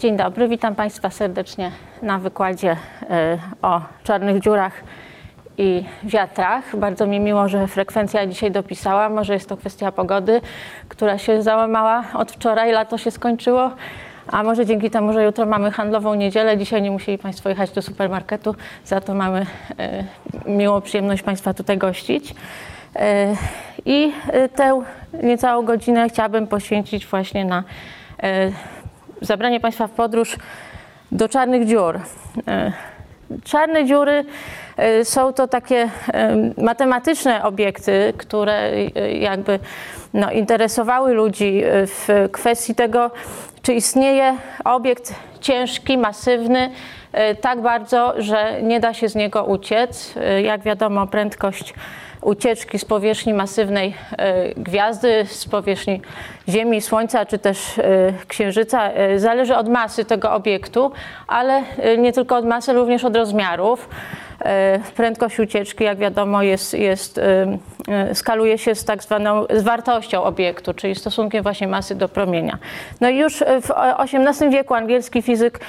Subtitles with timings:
[0.00, 1.70] Dzień dobry, witam Państwa serdecznie
[2.02, 2.76] na wykładzie
[3.10, 4.72] e, o czarnych dziurach
[5.56, 6.76] i wiatrach.
[6.76, 9.08] Bardzo mi miło, że frekwencja dzisiaj dopisała.
[9.08, 10.40] Może jest to kwestia pogody,
[10.88, 13.70] która się załamała od wczoraj, lato się skończyło.
[14.26, 17.82] A może dzięki temu, że jutro mamy handlową niedzielę, dzisiaj nie musieli Państwo jechać do
[17.82, 18.54] supermarketu,
[18.84, 19.46] za to mamy
[19.78, 20.04] e,
[20.46, 22.34] miłą przyjemność Państwa tutaj gościć.
[22.96, 23.34] E,
[23.84, 24.12] I
[24.54, 24.82] tę
[25.22, 27.64] niecałą godzinę chciałabym poświęcić właśnie na
[29.20, 30.36] zabranie Państwa w podróż
[31.12, 32.00] do czarnych dziur.
[32.48, 32.72] E,
[33.44, 34.24] czarne dziury
[34.76, 38.84] e, są to takie e, matematyczne obiekty, które
[39.20, 39.58] jakby
[40.14, 43.10] no, interesowały ludzi w kwestii tego,
[43.62, 46.70] czy istnieje obiekt ciężki, masywny,
[47.40, 50.14] tak bardzo, że nie da się z niego uciec.
[50.42, 51.74] Jak wiadomo, prędkość
[52.22, 56.00] ucieczki z powierzchni masywnej e, gwiazdy, z powierzchni
[56.48, 57.82] Ziemi, Słońca czy też e,
[58.28, 60.92] Księżyca e, zależy od masy tego obiektu,
[61.26, 61.62] ale
[61.98, 63.88] nie tylko od masy, również od rozmiarów.
[64.96, 67.20] Prędkość ucieczki, jak wiadomo, jest, jest,
[68.14, 72.58] skaluje się z tak zwaną z wartością obiektu, czyli stosunkiem właśnie masy do promienia.
[73.00, 75.60] No i już w XVIII wieku angielski fizyk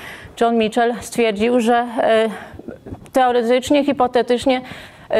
[0.41, 1.87] John Mitchell stwierdził, że
[3.13, 4.61] teoretycznie, hipotetycznie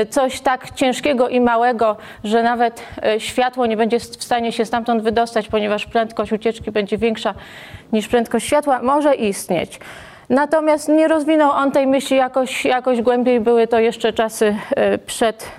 [0.09, 5.03] coś tak ciężkiego i małego, że nawet e, światło nie będzie w stanie się stamtąd
[5.03, 7.33] wydostać, ponieważ prędkość ucieczki będzie większa
[7.93, 9.79] niż prędkość światła, może istnieć.
[10.29, 15.51] Natomiast nie rozwinął on tej myśli jakoś, jakoś głębiej, były to jeszcze czasy e, przed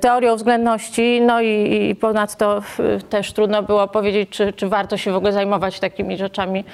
[0.00, 2.62] teorią względności, no i, i ponadto
[3.10, 6.64] też trudno było powiedzieć, czy, czy warto się w ogóle zajmować takimi rzeczami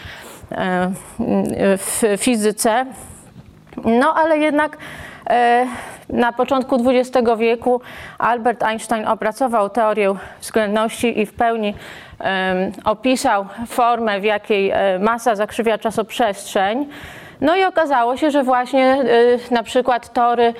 [1.79, 2.87] w fizyce.
[3.85, 5.14] No ale jednak E,
[6.09, 7.81] na początku XX wieku
[8.19, 11.75] Albert Einstein opracował teorię względności i w pełni
[12.85, 16.87] opisał formę, w jakiej e, masa zakrzywia czasoprzestrzeń.
[17.41, 19.05] No i okazało się, że właśnie
[19.51, 20.55] y, na przykład tory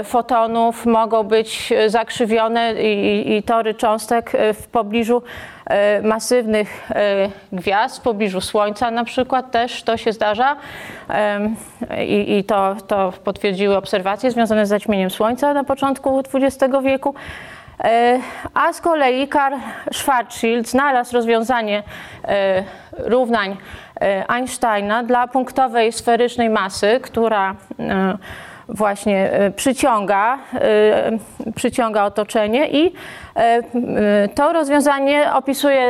[0.00, 5.22] y, fotonów mogą być zakrzywione i, i tory cząstek y, w pobliżu
[6.02, 6.90] masywnych
[7.52, 10.56] gwiazd, w pobliżu Słońca na przykład też to się zdarza
[12.06, 17.14] i, i to, to potwierdziły obserwacje związane z zaćmieniem Słońca na początku XX wieku.
[18.54, 19.54] A z kolei Karl
[19.92, 21.82] Schwarzschild znalazł rozwiązanie
[22.98, 23.56] równań
[24.28, 28.18] Einsteina dla punktowej sferycznej masy, która e,
[28.68, 30.38] właśnie e, przyciąga,
[31.54, 32.92] przyciąga otoczenie i
[34.34, 35.82] to rozwiązanie opisuje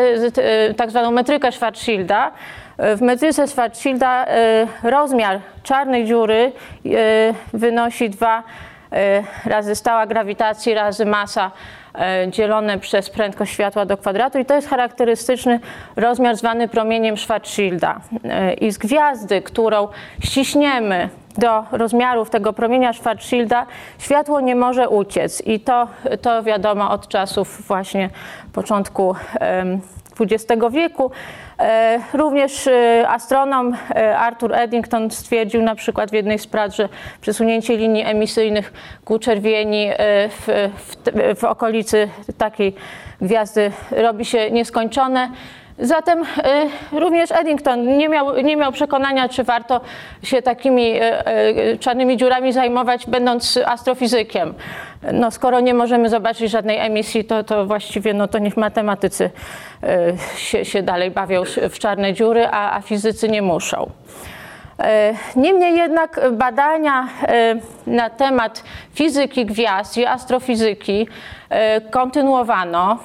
[0.76, 2.30] tak zwaną metrykę Schwarzschilda.
[2.78, 4.26] W metryce Schwarzschilda
[4.82, 6.52] rozmiar czarnej dziury
[7.52, 8.42] wynosi 2
[9.44, 11.77] razy stała grawitacji razy masa E,
[12.28, 15.60] dzielone przez prędkość światła do kwadratu i to jest charakterystyczny
[15.96, 18.00] rozmiar zwany promieniem Schwarzschilda.
[18.24, 19.88] E, I z gwiazdy, którą
[20.24, 21.08] ściśniemy
[21.38, 23.66] do rozmiarów tego promienia Schwarzschilda,
[23.98, 25.88] światło nie może uciec i to,
[26.22, 28.10] to wiadomo od czasów właśnie
[28.52, 29.16] początku
[30.20, 31.10] XX wieku.
[31.58, 36.88] E, również e, astronom e, Arthur Eddington stwierdził na przykład w jednej z prac, że
[37.20, 38.72] przesunięcie linii emisyjnych
[39.04, 39.90] ku czerwieni
[40.28, 42.08] w, w, w okolicy
[42.38, 42.74] takiej
[43.20, 45.30] gwiazdy robi się nieskończone.
[45.80, 46.26] Zatem y,
[47.00, 49.80] również Eddington nie miał, nie miał przekonania, czy warto
[50.22, 51.28] się takimi y,
[51.58, 54.54] y, czarnymi dziurami zajmować, będąc astrofizykiem.
[55.12, 59.30] No, skoro nie możemy zobaczyć żadnej emisji, to, to właściwie no, to niech matematycy
[60.36, 63.90] się, się dalej bawią w czarne dziury, a, a fizycy nie muszą.
[65.36, 67.08] Niemniej jednak badania
[67.86, 68.64] na temat
[68.94, 71.08] fizyki gwiazd i astrofizyki
[71.90, 72.98] kontynuowano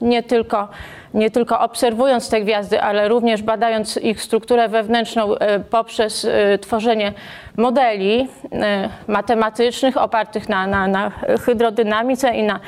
[0.00, 0.68] nie tylko
[1.14, 7.12] nie tylko obserwując te gwiazdy, ale również badając ich strukturę wewnętrzną e, poprzez e, tworzenie
[7.56, 11.10] modeli e, matematycznych opartych na, na, na
[11.40, 12.60] hydrodynamice i na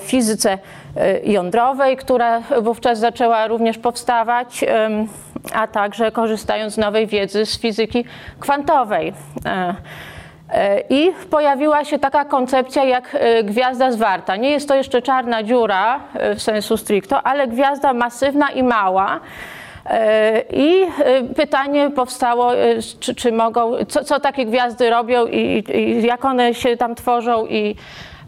[0.00, 0.58] fizyce
[1.24, 4.64] jądrowej, która wówczas zaczęła również powstawać,
[5.52, 8.04] a także korzystając z nowej wiedzy z fizyki
[8.40, 9.12] kwantowej.
[10.90, 14.36] I pojawiła się taka koncepcja jak e, gwiazda zwarta.
[14.36, 19.20] Nie jest to jeszcze czarna dziura e, w sensu stricto, ale gwiazda masywna i mała.
[19.86, 20.86] E, I
[21.36, 22.52] pytanie powstało,
[23.00, 27.46] czy, czy mogą, co, co, takie gwiazdy robią i, i, jak one się tam tworzą
[27.46, 27.76] i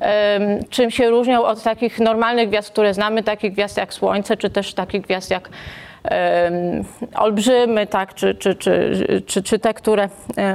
[0.01, 4.51] um, czym się różnią od takich normalnych gwiazd, które znamy, takich gwiazd jak Słońce, czy
[4.51, 6.85] też takich gwiazd jak um,
[7.15, 10.09] olbrzymy, tak, czy, czy, czy, czy, czy te, które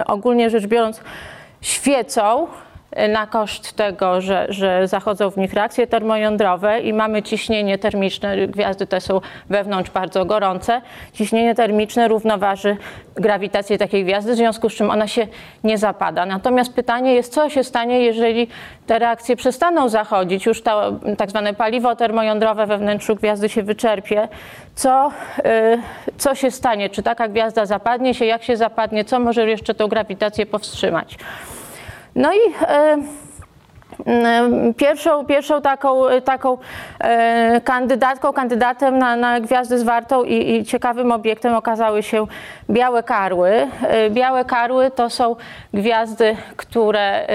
[0.07, 1.01] ogólnie rzecz biorąc
[1.61, 2.47] świecą
[3.09, 8.87] na koszt tego, że, że zachodzą w nich reakcje termojądrowe i mamy ciśnienie termiczne, gwiazdy
[8.87, 10.81] te są wewnątrz bardzo gorące,
[11.13, 12.77] ciśnienie termiczne równoważy
[13.15, 15.27] grawitację takiej gwiazdy, w związku z czym ona się
[15.63, 16.25] nie zapada.
[16.25, 18.47] Natomiast pytanie jest, co się stanie, jeżeli
[18.87, 24.27] te reakcje przestaną zachodzić, już to tak zwane paliwo termojądrowe we wnętrzu gwiazdy się wyczerpie,
[24.75, 25.81] co, y,
[26.17, 29.87] co się stanie, czy taka gwiazda zapadnie się, jak się zapadnie, co może jeszcze tą
[29.87, 31.17] grawitację powstrzymać.
[32.15, 32.97] No i e,
[34.77, 36.57] Pierwszą, pierwszą taką, taką
[36.99, 42.27] e, kandydatką, kandydatem na, na gwiazdę zwartą i, i, ciekawym obiektem okazały się
[42.69, 43.49] białe karły.
[43.49, 45.35] E, białe karły to są
[45.73, 47.27] gwiazdy, które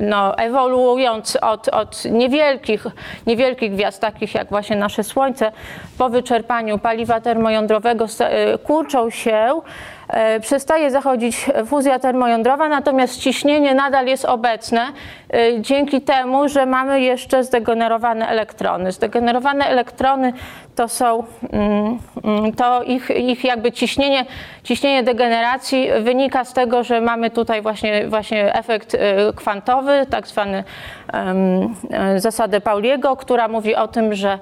[0.00, 2.86] no, ewoluując od, od niewielkich,
[3.26, 5.52] niewielkich gwiazd, takich jak właśnie nasze Słońce,
[5.98, 8.06] po wyczerpaniu paliwa termojądrowego
[8.64, 9.60] kurczą się
[10.40, 14.80] przestaje zachodzić fuzja termojądrowa, natomiast ciśnienie nadal jest obecne
[15.34, 18.92] e, dzięki temu, że mamy jeszcze zdegenerowane elektrony.
[18.92, 20.32] Zdegenerowane elektrony
[20.74, 24.24] to są, mm, mm, to ich, ich jakby ciśnienie,
[24.62, 28.98] ciśnienie degeneracji wynika z tego, że mamy tutaj właśnie, właśnie efekt e,
[29.36, 30.64] kwantowy, tak zwany
[32.16, 34.38] zasadę Pauliego, która mówi o tym, że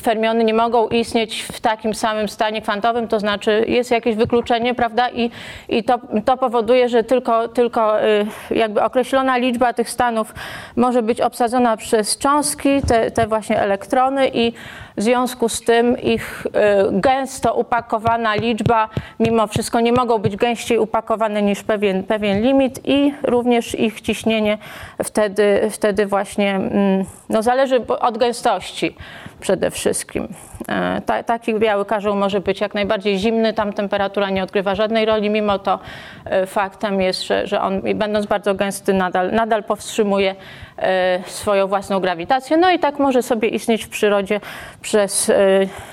[0.00, 5.10] fermiony nie mogą istnieć w takim samym stanie kwantowym, to znaczy jest jakieś wykluczenie, prawda?
[5.10, 5.30] I,
[5.68, 10.34] i to, to powoduje, że tylko, tylko y, jakby określona liczba tych stanów
[10.76, 14.52] może być obsadzona przez cząstki, te, te właśnie elektrony i
[14.96, 16.50] w związku z tym ich y,
[16.92, 18.88] gęsto upakowana liczba
[19.20, 24.58] mimo wszystko nie mogą być gęściej upakowane niż pewien, pewien limit i również ich ciśnienie
[25.04, 28.96] wtedy, wtedy właśnie mm, no zależy od gęstości
[29.42, 30.28] przede wszystkim.
[30.68, 35.04] E, ta, taki biały karzeł może być jak najbardziej zimny, tam temperatura nie odgrywa żadnej
[35.04, 35.78] roli, mimo to
[36.24, 40.34] e, faktem jest, że, że on będąc bardzo gęsty nadal, nadal powstrzymuje
[40.78, 44.40] e, swoją własną grawitację, no i tak może sobie istnieć w przyrodzie
[44.82, 45.32] przez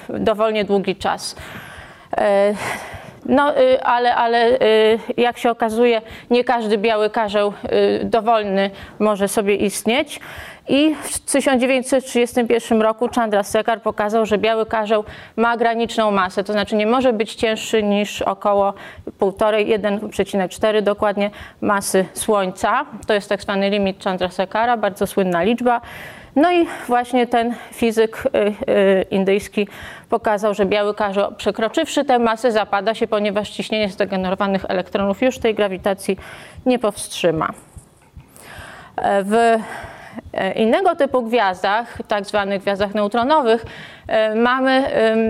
[0.09, 1.35] dowolnie długi czas.
[3.25, 3.53] No,
[3.83, 4.57] ale, ale
[5.17, 7.53] jak się okazuje, nie każdy biały karzeł
[8.03, 10.19] dowolny może sobie istnieć.
[10.69, 15.03] I w 1931 roku Chandrasekhar pokazał, że biały karzeł
[15.35, 18.73] ma graniczną masę, to znaczy nie może być cięższy niż około
[19.19, 21.31] 1,5-1,4 dokładnie
[21.61, 22.85] masy Słońca.
[23.07, 25.81] To jest tak zwany limit Chandrasekhara, bardzo słynna liczba.
[26.35, 29.67] No i właśnie ten fizyk y, y, indyjski
[30.09, 35.55] pokazał, że biały karzeł przekroczywszy tę masę zapada się, ponieważ ciśnienie zdegenerowanych elektronów już tej
[35.55, 36.17] grawitacji
[36.65, 37.49] nie powstrzyma.
[38.97, 39.59] E, w
[40.55, 43.65] innego typu gwiazdach, tak zwanych gwiazdach neutronowych,
[44.07, 45.25] e, mamy e,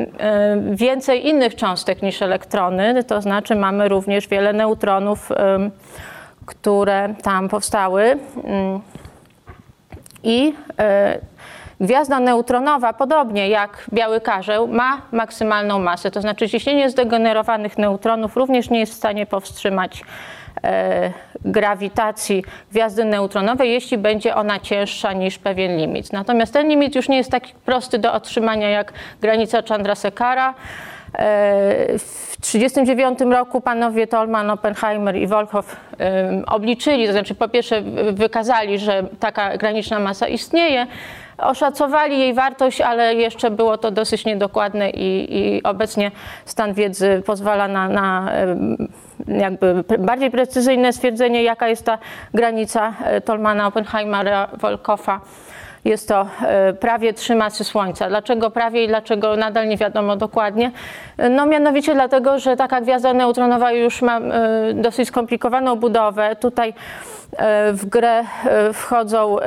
[0.71, 5.29] więcej innych cząstek niż elektrony, to znaczy mamy również wiele neutronów,
[6.45, 8.17] które tam powstały.
[8.43, 8.79] Mm.
[10.23, 10.53] I
[11.81, 18.69] Gwiazda neutronowa, podobnie jak biały karzeł, ma maksymalną masę, to znaczy ciśnienie zdegenerowanych neutronów również
[18.69, 20.38] nie jest w stanie powstrzymać E,
[21.45, 26.13] grawitacji gwiazdy neutronowej, jeśli będzie ona cięższa niż pewien limit.
[26.13, 30.53] Natomiast ten limit już nie jest taki prosty do otrzymania jak granica Chandrasekhara.
[31.13, 35.75] E, w 1939 roku panowie Tolman, Oppenheimer i Volkow
[36.47, 37.81] obliczyli, to znaczy po pierwsze
[38.13, 40.87] wykazali, że taka graniczna masa istnieje,
[41.37, 46.11] oszacowali jej wartość, ale jeszcze było to dosyć niedokładne i, i obecnie
[46.45, 48.31] stan wiedzy pozwala na, na
[49.27, 51.97] jakby bardziej precyzyjne stwierdzenie, jaka jest ta
[52.33, 55.21] granica e, Tolmana, Oppenheimera, Volkoffa.
[55.85, 58.09] Jest to e, prawie trzy masy Słońca.
[58.09, 60.71] Dlaczego prawie i dlaczego nadal nie wiadomo dokładnie?
[61.29, 66.35] No mianowicie dlatego, że taka gwiazda neutronowa już ma e, dosyć skomplikowaną budowę.
[66.35, 66.73] Tutaj
[67.73, 68.23] w grę
[68.73, 69.37] wchodzą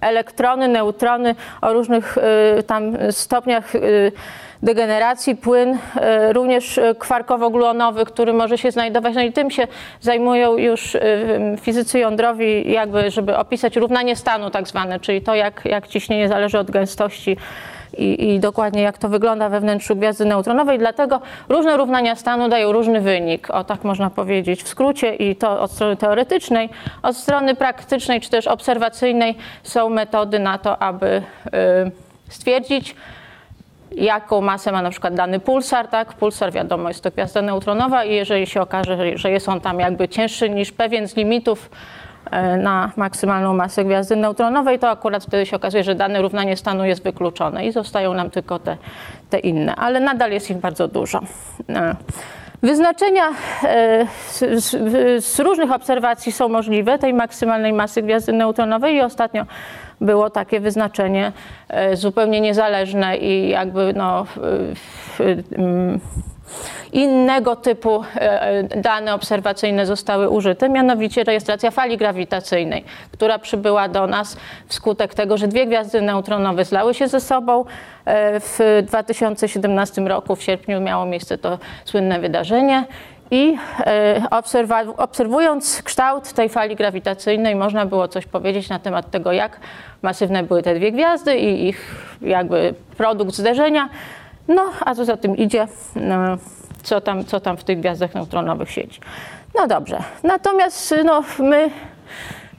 [0.00, 2.16] elektrony, neutrony o różnych
[2.66, 3.72] tam stopniach
[4.64, 9.66] degeneracji, płyn e, również e, kwarkowo-gluonowy, który może się znajdować, no i tym się
[10.00, 11.00] zajmują już e,
[11.60, 16.58] fizycy jądrowi, jakby, żeby opisać równanie stanu tak zwane, czyli to, jak, jak ciśnienie zależy
[16.58, 17.36] od gęstości
[17.98, 20.78] i, i, dokładnie jak to wygląda we wnętrzu gwiazdy neutronowej.
[20.78, 25.60] Dlatego różne równania stanu dają różny wynik, o tak można powiedzieć w skrócie i to
[25.60, 26.68] od strony teoretycznej.
[27.02, 31.22] Od strony praktycznej czy też obserwacyjnej są metody na to, aby
[32.28, 32.96] stwierdzić,
[33.92, 36.12] jaką masę ma na przykład dany pulsar, tak?
[36.12, 40.08] Pulsar wiadomo jest to gwiazda neutronowa i jeżeli się okaże, że jest on tam jakby
[40.08, 41.70] cięższy niż pewien z limitów
[42.58, 47.02] na maksymalną masę gwiazdy neutronowej, to akurat wtedy się okazuje, że dane równanie stanu jest
[47.02, 48.76] wykluczone i zostają nam tylko te,
[49.30, 51.20] te inne, ale nadal jest ich bardzo dużo.
[51.68, 51.96] E,
[52.62, 53.22] Wyznaczenia
[53.64, 59.46] e, z, z, z, różnych obserwacji są możliwe tej maksymalnej masy gwiazdy neutronowej i ostatnio
[60.00, 61.32] było takie wyznaczenie
[61.68, 64.26] e, zupełnie niezależne i jakby no,
[66.92, 74.36] innego typu e, dane obserwacyjne zostały użyte, mianowicie rejestracja fali grawitacyjnej, która przybyła do nas
[74.68, 77.64] wskutek tego, że dwie gwiazdy neutronowe zlały się ze sobą.
[78.04, 82.84] E, w 2017 roku, w sierpniu, miało miejsce to słynne wydarzenie.
[83.30, 84.22] I e,
[84.96, 89.60] obserwując kształt tej fali grawitacyjnej, można było coś powiedzieć na temat tego, jak
[90.02, 93.88] masywne były te dwie gwiazdy i ich jakby produkt zderzenia.
[94.48, 96.16] No, a co za tym idzie, no,
[96.82, 99.00] co, tam, co tam w tych gwiazdach neutronowych siedzi.
[99.54, 101.70] No dobrze, natomiast no, my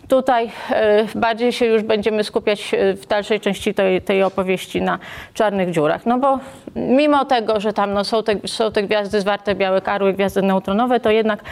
[0.08, 5.00] tutaj e, bardziej się już będziemy skupiać e, w dalszej części tej, tej opowieści na
[5.34, 6.06] czarnych dziurach.
[6.06, 6.40] No bo
[6.76, 11.00] mimo tego, że tam no, są, te, są te gwiazdy zwarte białe karły, gwiazdy neutronowe,
[11.00, 11.44] to jednak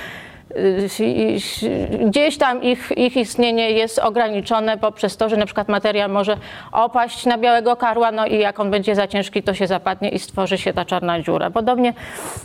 [2.06, 6.38] gdzieś tam ich, ich istnienie jest ograniczone poprzez to, że na przykład materia może
[6.72, 10.20] opaść na białego karła, no i jak on będzie za ciężki, to się zapadnie i
[10.20, 11.52] stworzy się ta czarna dziura.
[11.52, 11.94] Podobnie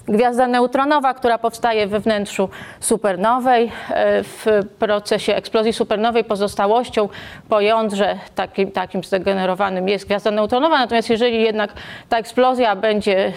[0.08, 2.48] gwiazda neutronowa, która powstaje we wnętrzu
[2.80, 4.46] supernowej, e, w
[4.78, 7.08] procesie eksplozji supernowej pozostałością
[7.48, 11.72] po jądrze takim, takim zdegenerowanym jest gwiazda neutronowa, natomiast jeżeli jednak
[12.08, 13.32] ta eksplozja będzie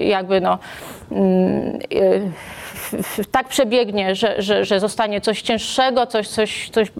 [0.00, 0.58] jakby no
[1.12, 1.16] e,
[3.30, 6.92] tak przebiegnie, że, że, że zostanie coś cięższego, coś, coś, coś,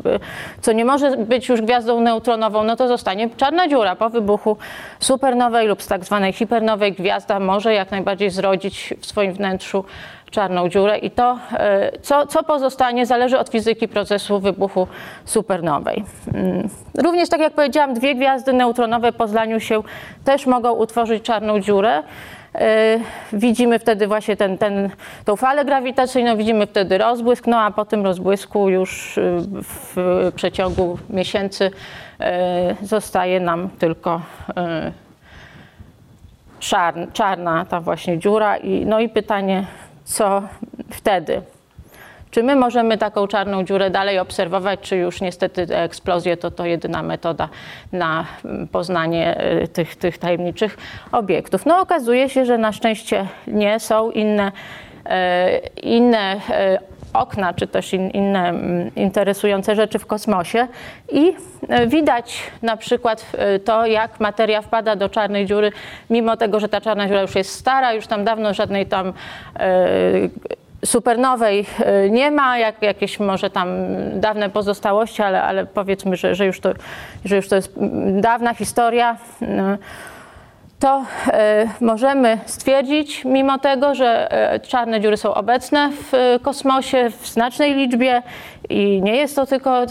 [0.60, 3.96] co nie może być już gwiazdą neutronową, no to zostanie czarna dziura.
[3.96, 4.56] Po wybuchu
[5.00, 9.84] supernowej lub z tak zwanej hipernowej gwiazda może jak najbardziej zrodzić w swoim wnętrzu
[10.34, 14.86] czarną dziurę i to, e, co, co pozostanie, zależy od fizyki procesu wybuchu
[15.24, 16.04] supernowej.
[16.34, 16.68] Mm.
[17.04, 19.82] Również, tak jak powiedziałam, dwie gwiazdy neutronowe po zlaniu się
[20.24, 22.02] też mogą utworzyć czarną dziurę.
[22.54, 22.98] E,
[23.32, 24.90] widzimy wtedy właśnie ten, ten,
[25.24, 29.96] tą falę grawitacyjną, widzimy wtedy rozbłysk, no a po tym rozbłysku już y, w
[30.36, 31.70] przeciągu miesięcy
[32.20, 34.20] e, zostaje nam tylko
[37.12, 38.56] czarna ta właśnie dziura.
[38.56, 39.66] I, no i pytanie,
[40.04, 40.42] co
[40.90, 41.42] wtedy?
[42.34, 47.02] Czy my możemy taką czarną dziurę dalej obserwować, czy już niestety eksplozje to to jedyna
[47.02, 47.48] metoda
[47.92, 50.76] na mm, poznanie y, tych, tych tajemniczych
[51.12, 51.66] obiektów?
[51.66, 56.38] No okazuje się, że na szczęście nie są inne, y, inne y,
[57.12, 60.68] okna, czy też in, inne mm, interesujące rzeczy w kosmosie
[61.12, 61.32] i
[61.86, 63.26] widać na przykład
[63.64, 65.72] to, jak materia wpada do czarnej dziury,
[66.10, 69.12] mimo tego, że ta czarna dziura już jest stara, już tam dawno żadnej tam
[70.84, 73.68] supernowej e, nie ma, jak, jakieś może tam
[74.20, 76.72] dawne pozostałości, ale, ale powiedzmy, że, że, już to,
[77.24, 77.74] że już to jest
[78.20, 79.16] dawna historia.
[80.84, 87.10] To e, możemy stwierdzić, mimo tego, że e, czarne dziury są obecne w e, kosmosie
[87.10, 88.22] w znacznej liczbie
[88.68, 89.86] i nie jest to tylko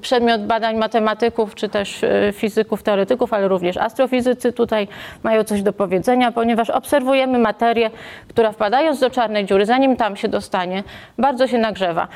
[0.00, 4.88] przedmiot badań matematyków czy też fizyków, teoretyków, ale również astrofizycy tutaj
[5.22, 7.90] mają coś do powiedzenia, ponieważ obserwujemy materię,
[8.28, 10.82] która wpadając do czarnej dziury, zanim tam się dostanie,
[11.18, 12.08] bardzo się nagrzewa.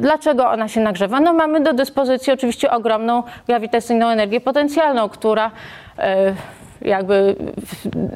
[0.00, 1.20] Dlaczego ona się nagrzewa?
[1.20, 5.50] No mamy do dyspozycji oczywiście ogromną grawitacyjną energię potencjalną, która
[6.80, 7.36] jakby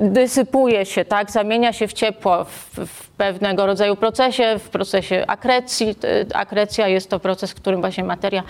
[0.01, 5.97] dysypuje się, tak, zamienia się w ciepło w, w, pewnego rodzaju procesie, w procesie akrecji.
[6.35, 8.43] Akrecja jest to proces, w którym właśnie materia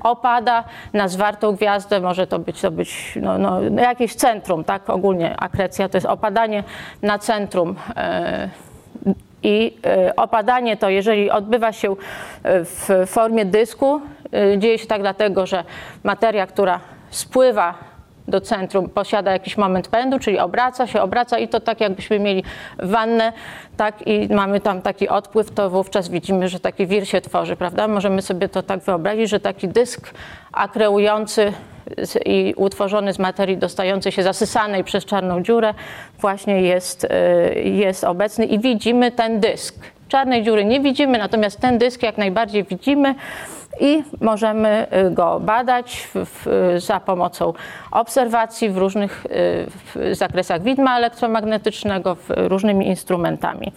[0.00, 5.36] opada na zwartą gwiazdę, może to być, to być no, no, jakieś centrum, tak, ogólnie
[5.36, 6.64] akrecja to jest opadanie
[7.02, 7.76] na centrum.
[7.96, 8.48] E,
[9.42, 11.96] i e, opadanie to, jeżeli odbywa się
[12.44, 14.00] w formie dysku,
[14.32, 15.64] e, dzieje się tak dlatego, że
[16.02, 17.87] materia, która spływa
[18.28, 22.44] do centrum posiada jakiś moment pędu, czyli obraca się, obraca i to tak jakbyśmy mieli
[22.78, 23.32] wannę,
[23.76, 27.88] tak i mamy tam taki odpływ, to wówczas widzimy, że taki wir się tworzy, prawda?
[27.88, 30.10] Możemy sobie to tak wyobrazić, że taki dysk
[30.52, 31.52] akreujący
[32.24, 35.74] i utworzony z materii dostającej się zasysanej przez czarną dziurę
[36.20, 37.08] właśnie jest, y,
[37.62, 39.74] jest obecny i widzimy ten dysk.
[40.08, 43.14] Czarnej dziury nie widzimy, natomiast ten dysk jak najbardziej widzimy
[43.80, 47.52] i możemy y, go badać w, za pomocą
[47.90, 49.28] obserwacji w różnych y,
[49.94, 53.72] w zakresach widma elektromagnetycznego, różnymi instrumentami.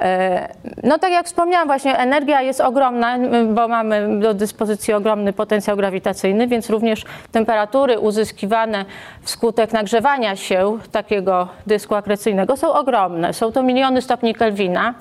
[0.00, 0.48] E,
[0.82, 3.18] no tak jak wspomniałam, właśnie energia jest ogromna,
[3.54, 8.84] bo mamy do dyspozycji ogromny potencjał grawitacyjny, więc również temperatury uzyskiwane
[9.22, 13.32] wskutek nagrzewania się takiego dysku akrecyjnego są ogromne.
[13.32, 14.94] Są to miliony stopni Kelwina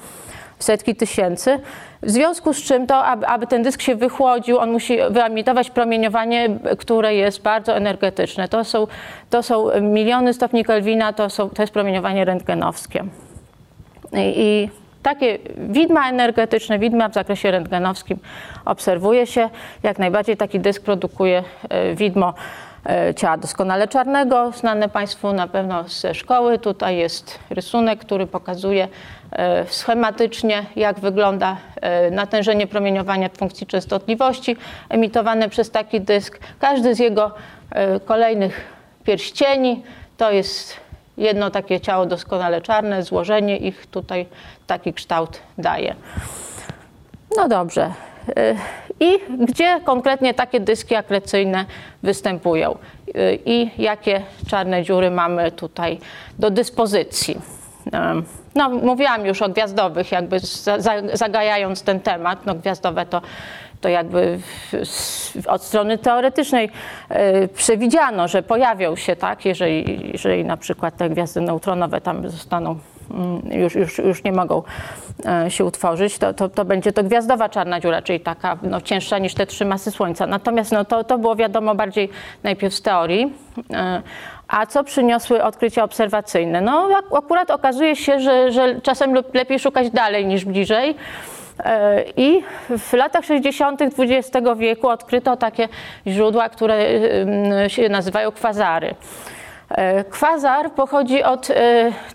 [0.63, 1.59] setki tysięcy.
[2.01, 6.49] W związku z czym to, aby, aby, ten dysk się wychłodził, on musi wyemitować promieniowanie,
[6.77, 8.47] które jest bardzo energetyczne.
[8.47, 8.87] To są,
[9.29, 13.03] to są miliony stopni Kelwina, to, są, to jest promieniowanie rentgenowskie.
[14.13, 14.69] I, i
[15.03, 18.19] takie widma energetyczne, widma w zakresie rentgenowskim
[18.65, 19.49] obserwuje się.
[19.83, 21.43] Jak najbardziej taki dysk produkuje
[21.95, 22.33] widmo
[23.15, 26.59] ciała doskonale czarnego, znane Państwu na pewno ze szkoły.
[26.59, 28.87] Tutaj jest rysunek, który pokazuje
[29.67, 31.57] schematycznie, jak wygląda
[32.11, 34.57] natężenie promieniowania funkcji częstotliwości
[34.89, 36.39] emitowane przez taki dysk.
[36.59, 37.31] Każdy z jego
[38.05, 38.73] kolejnych
[39.03, 39.83] pierścieni
[40.17, 40.77] to jest
[41.17, 44.25] jedno takie ciało doskonale czarne, złożenie ich tutaj
[44.67, 45.95] taki kształt daje.
[47.37, 47.91] No dobrze.
[48.99, 51.65] I gdzie konkretnie takie dyski akrecyjne
[52.03, 52.77] występują
[53.45, 55.99] i jakie czarne dziury mamy tutaj
[56.39, 57.37] do dyspozycji.
[58.55, 60.37] No, mówiłam już o gwiazdowych, jakby
[61.13, 62.45] zagajając ten temat.
[62.45, 63.21] No, gwiazdowe to
[63.83, 64.39] to jakby
[65.47, 66.69] od strony teoretycznej
[67.09, 72.79] e, przewidziano, że pojawią się, tak, jeżeli, jeżeli na przykład te gwiazdy neutronowe tam zostaną
[73.11, 74.63] mm, już, już, już nie mogą
[75.25, 79.17] e, się utworzyć, to, to, to będzie to gwiazdowa czarna dziura, czyli taka no, cięższa
[79.17, 80.27] niż te trzy masy Słońca.
[80.27, 82.09] Natomiast no, to, to było wiadomo bardziej
[82.43, 83.33] najpierw z teorii.
[84.53, 86.61] A co przyniosły odkrycia obserwacyjne?
[86.61, 90.95] No akurat okazuje się, że, że czasem lepiej szukać dalej niż bliżej.
[91.59, 92.43] E, I
[92.77, 93.81] w latach 60.
[93.81, 95.69] XX wieku odkryto takie
[96.07, 96.77] źródła, które
[97.67, 98.95] się nazywają kwazary.
[99.69, 101.53] E, kwazar pochodzi od e,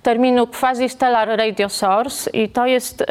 [0.02, 3.04] terminu quasi-stellar radio source i to jest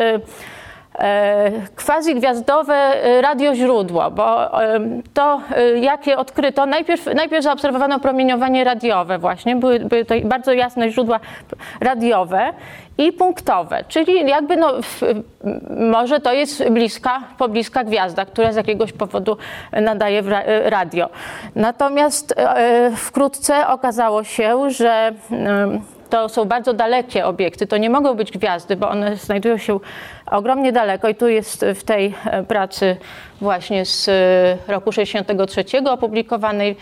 [1.75, 4.51] quasi-gwiazdowe radioźródło, bo
[5.13, 5.41] to,
[5.81, 11.19] jakie odkryto, najpierw, najpierw zaobserwowano promieniowanie radiowe właśnie, były, były to bardzo jasne źródła
[11.81, 12.53] radiowe
[12.97, 14.73] i punktowe, czyli jakby no,
[15.91, 19.37] może to jest bliska, pobliska gwiazda, która z jakiegoś powodu
[19.71, 20.23] nadaje
[20.63, 21.09] radio.
[21.55, 25.13] Natomiast e, wkrótce okazało się, że
[26.09, 29.79] to są bardzo dalekie obiekty, to nie mogą być gwiazdy, bo one znajdują się
[30.31, 32.97] ogromnie daleko i tu jest w tej e, pracy
[33.41, 36.75] właśnie z e, roku 63 opublikowanej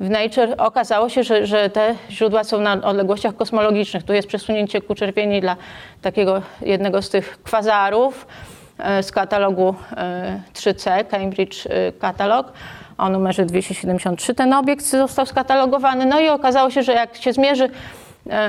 [0.00, 4.02] w Nature okazało się, że, że te źródła są na odległościach kosmologicznych.
[4.02, 5.56] Tu jest przesunięcie ku czerwieni dla
[6.02, 8.26] takiego jednego z tych kwazarów
[8.78, 9.74] e, z katalogu
[10.54, 11.68] 3C, Cambridge
[11.98, 12.52] Catalog
[12.98, 14.34] o numerze 273.
[14.34, 17.70] Ten obiekt został skatalogowany, no i okazało się, że jak się zmierzy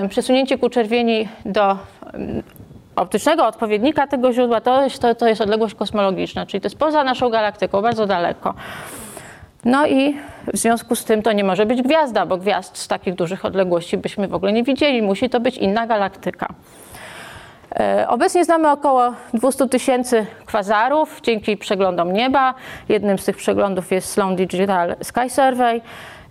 [0.09, 1.77] przesunięcie ku czerwieni do
[2.95, 7.03] optycznego odpowiednika tego źródła, to jest, to, to jest odległość kosmologiczna, czyli to jest poza
[7.03, 8.53] naszą galaktyką, bardzo daleko.
[9.65, 10.17] No i
[10.53, 13.97] w związku z tym to nie może być gwiazda, bo gwiazd z takich dużych odległości
[13.97, 15.01] byśmy w ogóle nie widzieli.
[15.01, 16.47] Musi to być inna galaktyka.
[17.79, 22.53] E, obecnie znamy około 200 tysięcy kwazarów dzięki przeglądom nieba.
[22.89, 25.81] Jednym z tych przeglądów jest Sloan Digital Sky Survey.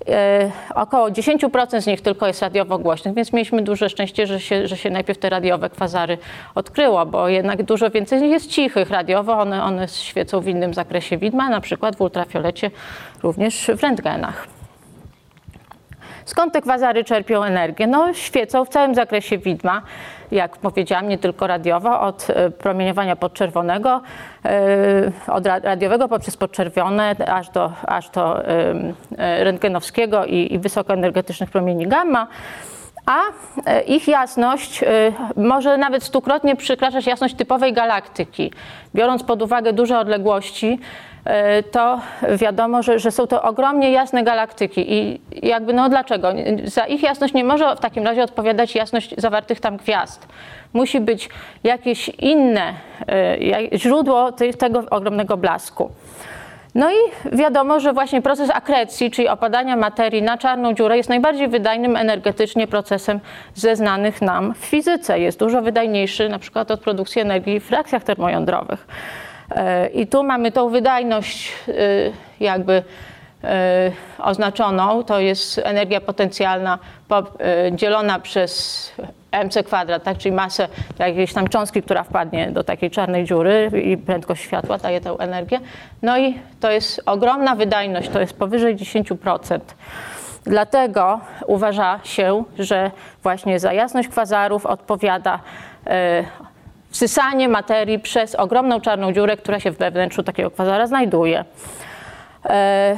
[0.09, 4.69] E, około 10% z nich tylko jest radiowo głośnych, więc mieliśmy duże szczęście, że się,
[4.69, 6.19] że się najpierw te radiowe kwazary
[6.55, 10.75] odkryło, bo jednak dużo więcej z nich jest cichych radiowo, one, one świecą w innym
[10.75, 12.71] zakresie widma, na przykład w ultrafiolecie,
[13.23, 14.47] również w rentgenach.
[16.25, 17.87] Skąd te kwazary czerpią energię?
[17.87, 19.83] No, świecą w całym zakresie widma,
[20.33, 24.01] jak powiedziałam, nie tylko radiowo, od e, promieniowania podczerwonego,
[24.45, 31.87] e, od radiowego poprzez podczerwone, aż do, aż do e, rentgenowskiego i, i wysokoenergetycznych promieni
[31.87, 32.27] gamma
[33.07, 33.21] a
[33.87, 34.85] ich jasność
[35.37, 38.53] może nawet stukrotnie przekraczać jasność typowej galaktyki.
[38.95, 40.79] Biorąc pod uwagę duże odległości,
[41.71, 42.01] to
[42.37, 46.33] wiadomo, że, że są to ogromnie jasne galaktyki i jakby no dlaczego?
[46.65, 50.29] Za ich jasność nie może w takim razie odpowiadać jasność zawartych tam gwiazd.
[50.73, 51.29] Musi być
[51.65, 52.75] jakieś inne
[53.09, 55.91] e, źródło tego ogromnego blasku.
[56.75, 56.97] No i
[57.33, 62.67] wiadomo, że właśnie proces akrecji, czyli opadania materii na czarną dziurę jest najbardziej wydajnym energetycznie
[62.67, 63.21] procesem
[63.55, 65.21] ze znanych nam w fizyce.
[65.21, 68.87] Jest dużo wydajniejszy na przykład od produkcji energii w reakcjach termojądrowych.
[69.57, 71.73] E, I tu mamy tą wydajność e,
[72.41, 72.83] jakby
[73.45, 76.79] e, oznaczoną, to jest energia potencjalna
[77.73, 78.93] dzielona przez
[79.31, 83.97] mc kwadrat, tak, czyli masę jakiejś tam cząstki, która wpadnie do takiej czarnej dziury i
[83.97, 85.61] prędkość światła daje tę energię.
[86.03, 89.59] No i to jest ogromna wydajność, to jest powyżej 10%.
[90.45, 92.91] Dlatego uważa się, że
[93.23, 95.41] właśnie za jasność kwazarów odpowiada
[96.92, 101.44] wsysanie materii przez ogromną czarną dziurę, która się we wnętrzu takiego kwazara znajduje.
[102.46, 102.96] E,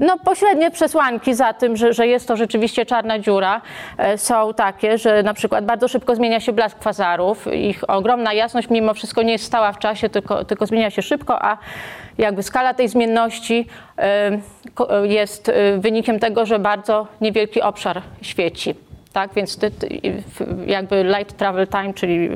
[0.00, 3.60] no, pośrednie przesłanki za tym, że, że jest to rzeczywiście czarna dziura,
[3.98, 7.46] e, są takie, że na przykład bardzo szybko zmienia się blask kwazarów.
[7.54, 11.42] Ich ogromna jasność mimo wszystko nie jest stała w czasie, tylko, tylko zmienia się szybko,
[11.42, 11.58] a
[12.18, 13.66] jakby skala tej zmienności
[13.98, 14.40] e,
[15.02, 18.91] jest wynikiem tego, że bardzo niewielki obszar świeci.
[19.12, 20.00] Tak, więc ty, ty,
[20.66, 22.28] jakby light travel time, czyli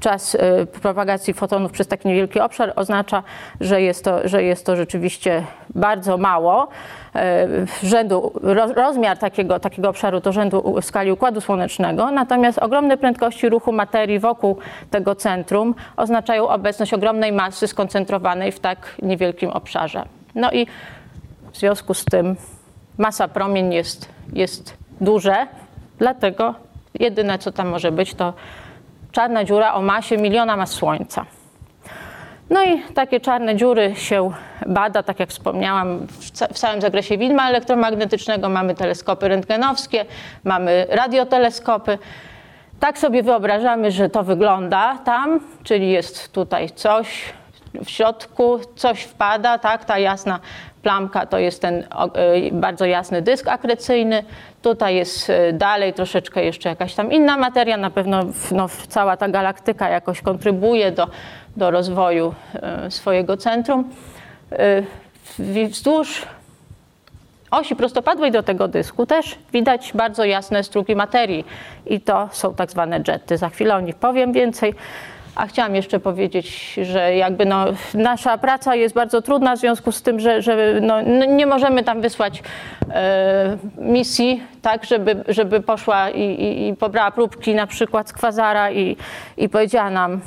[0.00, 3.22] czas y, propagacji fotonów przez taki niewielki obszar oznacza,
[3.60, 5.42] że jest to, że jest to rzeczywiście
[5.74, 6.68] bardzo mało.
[7.82, 8.32] Y, rzędu,
[8.74, 14.58] rozmiar takiego, takiego obszaru to rzędu skali Układu Słonecznego, natomiast ogromne prędkości ruchu materii wokół
[14.90, 20.04] tego centrum oznaczają obecność ogromnej masy skoncentrowanej w tak niewielkim obszarze.
[20.34, 20.66] No i
[21.52, 22.36] w związku z tym
[22.98, 25.46] masa promień jest, jest duże,
[25.98, 26.54] dlatego
[27.00, 28.32] jedyne co tam może być to
[29.12, 31.26] czarna dziura o masie miliona mas Słońca.
[32.50, 34.30] No i takie czarne dziury się
[34.66, 36.06] bada, tak jak wspomniałam,
[36.52, 38.48] w, całym zakresie widma elektromagnetycznego.
[38.48, 40.04] Mamy teleskopy rentgenowskie,
[40.44, 41.98] mamy radioteleskopy.
[42.80, 47.32] Tak sobie wyobrażamy, że to wygląda tam, czyli jest tutaj coś
[47.84, 50.40] w środku, coś wpada, tak, ta jasna
[50.84, 51.84] plamka to jest ten e,
[52.52, 54.22] bardzo jasny dysk akrecyjny.
[54.62, 57.76] Tutaj jest e, dalej troszeczkę jeszcze jakaś tam inna materia.
[57.76, 61.08] Na pewno no, cała ta galaktyka jakoś kontrybuje do,
[61.56, 63.90] do rozwoju e, swojego centrum.
[65.38, 66.26] Wzdłuż
[67.50, 71.44] osi prostopadłej do tego dysku też widać bardzo jasne strugi materii
[71.86, 73.36] i to są tak zwane jety.
[73.36, 74.74] Za chwilę o nich powiem więcej.
[75.34, 80.02] A chciałam jeszcze powiedzieć, że jakby no, nasza praca jest bardzo trudna w związku z
[80.02, 82.42] tym, że, że no, nie możemy tam wysłać
[82.90, 88.70] e, misji, tak, żeby, żeby poszła i, i, i pobrała próbki na przykład z kwazara
[88.70, 88.96] i,
[89.36, 90.20] i powiedziała nam,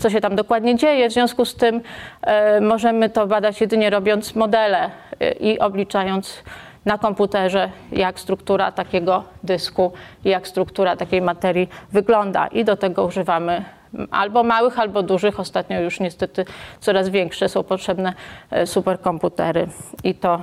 [0.00, 1.08] co się tam dokładnie dzieje.
[1.08, 1.80] W związku z tym
[2.22, 6.42] e, możemy to badać jedynie robiąc modele e, i obliczając
[6.84, 9.92] na komputerze, jak struktura takiego dysku,
[10.24, 12.46] jak struktura takiej materii wygląda.
[12.46, 13.64] I do tego używamy
[14.10, 15.40] albo małych, albo dużych.
[15.40, 16.44] Ostatnio już niestety
[16.80, 18.12] coraz większe są potrzebne
[18.50, 19.68] e, superkomputery
[20.04, 20.40] i to,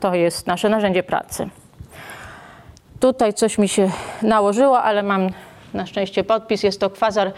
[0.00, 1.48] to jest nasze narzędzie pracy.
[3.00, 3.90] Tutaj coś mi się
[4.22, 5.30] nałożyło, ale mam
[5.74, 6.62] na szczęście podpis.
[6.62, 7.32] Jest to kwazar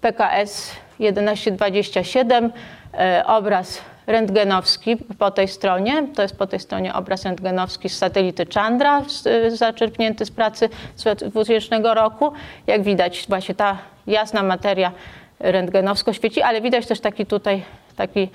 [0.00, 2.52] PKS 1127,
[2.94, 6.08] e, obraz rentgenowski po tej stronie.
[6.14, 9.02] To jest po tej stronie obraz rentgenowski z satelity Chandra,
[9.48, 12.32] zaczerpnięty z pracy z 2000 roku.
[12.66, 14.92] Jak widać, właśnie ta jasna materia
[15.40, 17.62] rentgenowsko świeci, ale widać też taki tutaj
[17.96, 18.28] taki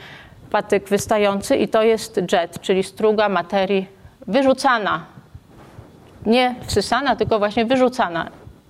[0.52, 3.88] patyk wystający i to jest jet, czyli struga materii
[4.28, 5.06] wyrzucana,
[6.26, 8.30] nie wsysana, tylko właśnie wyrzucana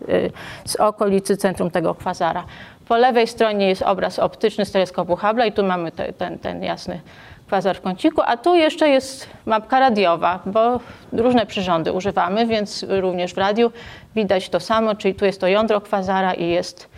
[0.09, 0.31] y,
[0.65, 2.43] z okolicy centrum tego kwazara.
[2.87, 6.63] Po lewej stronie jest obraz optyczny z teleskopu Hubble'a i tu mamy te, ten, ten
[6.63, 7.01] jasny
[7.47, 10.79] kwazar w kąciku, a tu jeszcze jest mapka radiowa, bo
[11.11, 13.71] różne przyrządy używamy, więc również w radiu
[14.15, 16.89] widać to samo, czyli tu jest to jądro kwazara i jest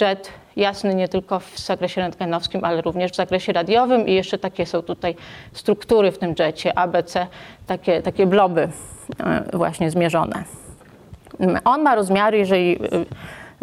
[0.00, 4.66] jet jasny nie tylko w zakresie rentgenowskim, ale również w zakresie radiowym i jeszcze takie
[4.66, 5.16] są tutaj
[5.52, 7.26] struktury w tym jecie, ABC,
[7.66, 8.68] takie, takie bloby
[9.20, 10.44] e, właśnie zmierzone.
[11.64, 12.88] On ma rozmiary, jeżeli e,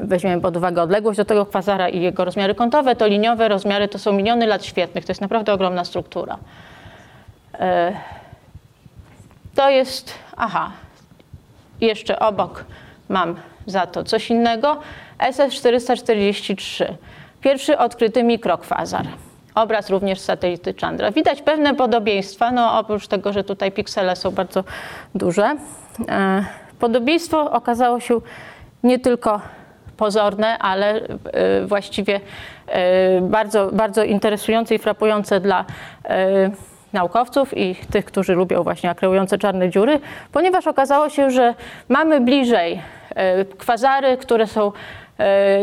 [0.04, 4.00] weźmiemy pod uwagę odległość do tego kwazara i jego rozmiary kątowe, to liniowe rozmiary to
[4.00, 5.06] są miliony lat świetnych.
[5.06, 6.38] To jest naprawdę ogromna struktura.
[7.60, 7.94] E,
[9.56, 10.72] to jest, aha,
[11.82, 12.66] jeszcze obok
[13.10, 13.36] mam
[13.66, 14.78] za to coś innego.
[15.20, 16.86] SS-443.
[17.42, 19.06] Pierwszy odkryty mikrokwazar.
[19.56, 21.12] Obraz również z satelity Chandra.
[21.12, 24.64] Widać pewne podobieństwa, no oprócz tego, że tutaj piksele są bardzo
[25.16, 25.56] duże.
[26.10, 26.46] E,
[26.80, 28.22] podobieństwo okazało się
[28.84, 29.42] nie tylko
[30.00, 32.20] pozorne, ale e, właściwie
[32.68, 35.66] e, bardzo, bardzo interesujące i frapujące dla
[36.94, 40.00] naukowców i tych, którzy lubią właśnie akreujące czarne dziury,
[40.32, 41.54] ponieważ okazało się, że
[41.90, 42.82] mamy bliżej
[43.58, 44.72] kwazary, które są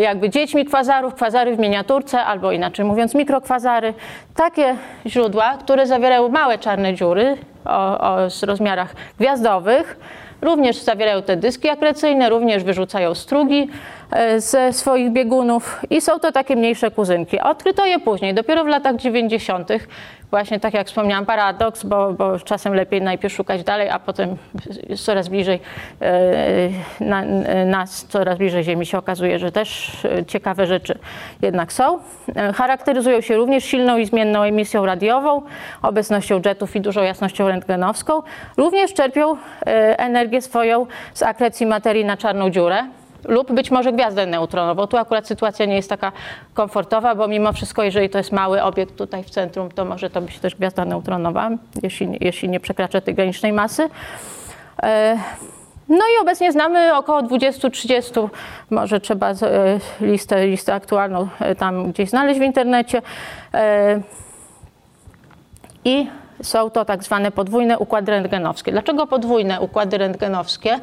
[0.01, 3.95] jakby dziećmi kwazarów, kwazary w miniaturce, albo inaczej mówiąc mikrokwazary.
[4.35, 9.97] Takie źródła, które zawierają małe czarne dziury o, o rozmiarach gwiazdowych,
[10.43, 13.69] również zawierają te dyski akrecyjne, również wyrzucają strugi
[14.37, 17.41] ze swoich biegunów i są to takie mniejsze kuzynki.
[17.41, 19.69] Odkryto je później, dopiero w latach 90
[20.31, 24.37] właśnie tak jak wspomniałam, paradoks, bo, bo czasem lepiej najpierw szukać dalej, a potem
[25.05, 25.61] coraz bliżej
[26.01, 26.15] e,
[27.01, 27.23] na,
[27.67, 30.99] nas, coraz bliżej Ziemi się okazuje, że też e, ciekawe rzeczy
[31.43, 31.99] jednak są.
[32.37, 35.43] E, charakteryzują się również silną i zmienną emisją radiową,
[35.83, 38.23] obecnością jetów i dużą jasnością rentgenowską.
[38.57, 39.37] Również czerpią
[39.97, 42.85] energię swoją z akrecji materii na czarną dziurę
[43.29, 44.87] lub być może gwiazdę neutronową.
[44.87, 46.13] Tu akurat sytuacja nie jest taka
[46.55, 50.21] komfortowa, bo mimo wszystko, jeżeli to jest mały obiekt tutaj w centrum, to może to
[50.21, 51.51] być też gwiazda neutronowa,
[51.83, 53.89] jeśli, jeśli nie przekracza tej granicznej masy.
[54.83, 55.19] E,
[55.89, 58.29] no i obecnie znamy około 20-30,
[58.71, 59.35] może trzeba e,
[60.01, 63.03] listę, listę aktualną e, tam gdzieś znaleźć w internecie.
[65.85, 66.07] I
[66.43, 68.73] są to tak zwane podwójne układy rentgenowskie.
[68.73, 70.81] Dlaczego podwójne układy rentgenowskie?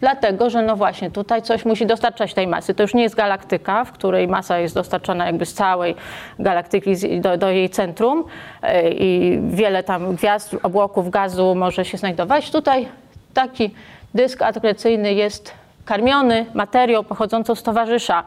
[0.00, 2.74] Dlatego, że no właśnie tutaj coś musi dostarczać tej masy.
[2.74, 5.94] To już nie jest galaktyka, w której masa jest dostarczana jakby z całej
[6.38, 8.24] galaktyki do, do jej centrum
[8.62, 12.50] e, i wiele tam gwiazd, obłoków gazu może się znajdować.
[12.50, 12.88] Tutaj
[13.34, 13.74] taki
[14.14, 15.54] dysk akrecyjny jest
[15.84, 18.24] karmiony materią pochodzącą z towarzysza,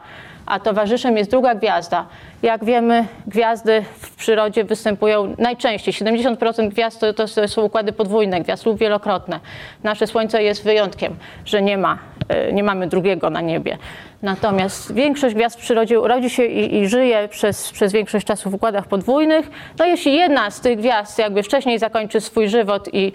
[0.48, 2.06] a towarzyszem jest druga gwiazda.
[2.42, 5.94] Jak wiemy, gwiazdy w przyrodzie występują najczęściej.
[5.94, 9.40] 70% gwiazd to, to są układy podwójne, gwiazd lub wielokrotne.
[9.82, 13.78] Nasze Słońce jest wyjątkiem, że nie ma, e, nie mamy drugiego na niebie.
[14.22, 18.54] Natomiast większość gwiazd w przyrodzie rodzi się i, i żyje przez, przez większość czasu w
[18.54, 19.50] układach podwójnych.
[19.78, 23.12] No jeśli jedna z tych gwiazd jakby wcześniej zakończy swój żywot i,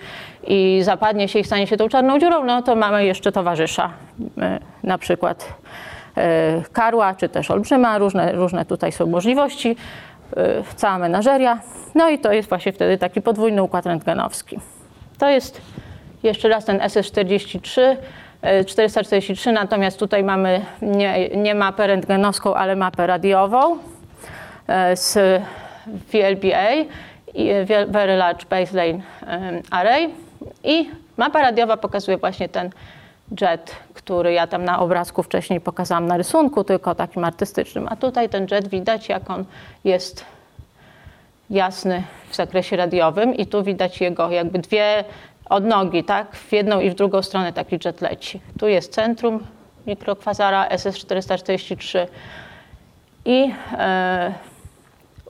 [0.47, 3.89] i zapadnie się i stanie się tą czarną dziurą, no to mamy jeszcze towarzysza,
[4.37, 5.53] e, na przykład
[6.73, 9.75] karła, czy też olbrzyma, różne, różne tutaj są możliwości,
[10.37, 11.59] e, cała menażeria.
[11.95, 14.59] No i to jest właśnie wtedy taki podwójny układ rentgenowski.
[15.17, 15.61] To jest
[16.23, 17.81] jeszcze raz ten SS43,
[18.41, 23.77] e, 443, natomiast tutaj mamy nie, nie mapę rentgenowską, ale mapę radiową
[24.67, 25.41] e, z
[25.87, 26.69] VLBA,
[27.35, 29.01] e, Very- Large Baseline
[29.71, 30.09] Array
[30.63, 32.69] i mapa radiowa pokazuje właśnie ten
[33.41, 37.87] jet, który ja tam na obrazku wcześniej pokazałam na rysunku, tylko takim artystycznym.
[37.89, 39.45] A tutaj ten jet widać, jak on
[39.83, 40.25] jest
[41.49, 45.03] jasny w zakresie radiowym i tu widać jego jakby dwie
[45.49, 46.35] odnogi, tak?
[46.35, 48.41] W jedną i w drugą stronę taki jet leci.
[48.59, 49.39] Tu jest centrum
[49.87, 52.07] mikrokwazara SS443
[53.25, 54.33] i e,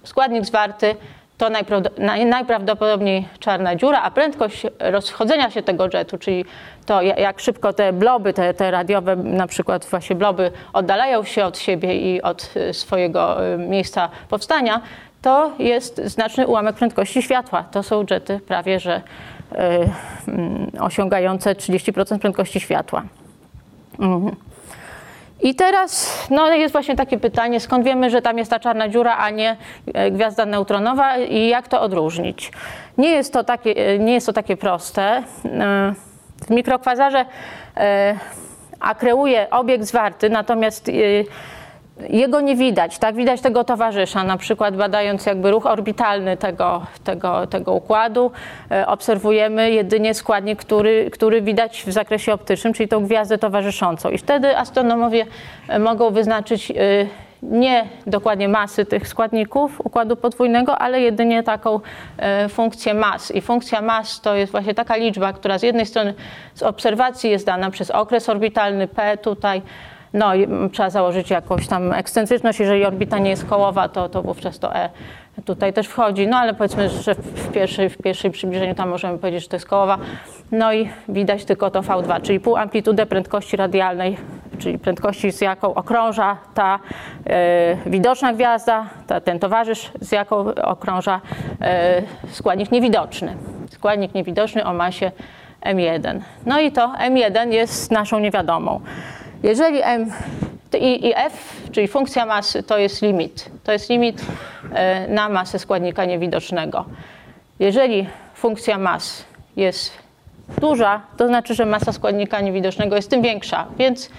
[0.03, 0.95] składnik zwarty
[1.43, 6.45] to najprawd- naj- najprawdopodobniej czarna dziura, a prędkość rozchodzenia się tego jetu, czyli
[6.85, 11.45] to ja- jak szybko te bloby, te, te radiowe na przykład właśnie bloby oddalają się
[11.45, 14.81] od siebie i od y, swojego y, miejsca powstania,
[15.21, 17.63] to jest znaczny ułamek prędkości światła.
[17.63, 19.01] To są jety prawie że
[19.51, 19.57] y,
[20.27, 23.03] mm, osiągające 30% prędkości światła.
[25.43, 29.17] I teraz no, jest właśnie takie pytanie, skąd wiemy, że tam jest ta czarna dziura,
[29.17, 29.57] a nie
[29.93, 32.51] e, gwiazda neutronowa i jak to odróżnić?
[32.97, 35.23] Nie jest to takie, e, nie jest to takie proste.
[35.45, 35.93] E,
[36.47, 37.25] W mikrokwazarze
[38.79, 40.91] akreuje obiekt zwarty, natomiast
[42.09, 43.15] jego nie widać, tak?
[43.15, 48.31] Widać tego towarzysza, na przykład badając jakby ruch orbitalny tego, tego, tego układu,
[48.71, 54.09] e, obserwujemy jedynie składnik, który, który widać w zakresie optycznym, czyli tą gwiazdę towarzyszącą.
[54.09, 55.25] I wtedy astronomowie
[55.67, 56.75] e, mogą wyznaczyć e,
[57.43, 61.79] nie dokładnie masy tych składników układu podwójnego, ale jedynie taką
[62.49, 63.31] funkcję mas.
[63.31, 66.13] I funkcja mas to jest właśnie taka liczba, która z jednej strony
[66.53, 69.61] z obserwacji jest dana przez okres orbitalny P tutaj,
[70.13, 70.31] no
[70.71, 72.59] trzeba założyć jakąś tam ekscentryczność.
[72.59, 74.89] Jeżeli orbita nie jest kołowa, to, to wówczas to E
[75.45, 76.27] tutaj też wchodzi.
[76.27, 79.65] No ale powiedzmy, że w pierwszej, w pierwszej przybliżeniu tam możemy powiedzieć, że to jest
[79.65, 79.97] kołowa.
[80.51, 84.17] No i widać tylko to V2, czyli pół amplitudę prędkości radialnej,
[84.59, 86.79] czyli prędkości z jaką okrąża ta
[87.25, 91.21] e, widoczna gwiazda, ta, ten towarzysz, z jaką okrąża
[91.61, 93.35] e, składnik niewidoczny.
[93.69, 95.11] Składnik niewidoczny o masie
[95.65, 96.19] M1.
[96.45, 98.81] No i to M1 jest naszą niewiadomą.
[99.43, 100.11] Jeżeli M
[100.79, 103.49] i, i F, czyli funkcja masy, to jest limit.
[103.63, 104.25] To jest limit
[104.73, 106.85] e, na masę składnika niewidocznego.
[107.59, 109.25] Jeżeli funkcja mas
[109.55, 109.91] jest
[110.61, 114.09] duża, to znaczy, że masa składnika niewidocznego jest tym większa, więc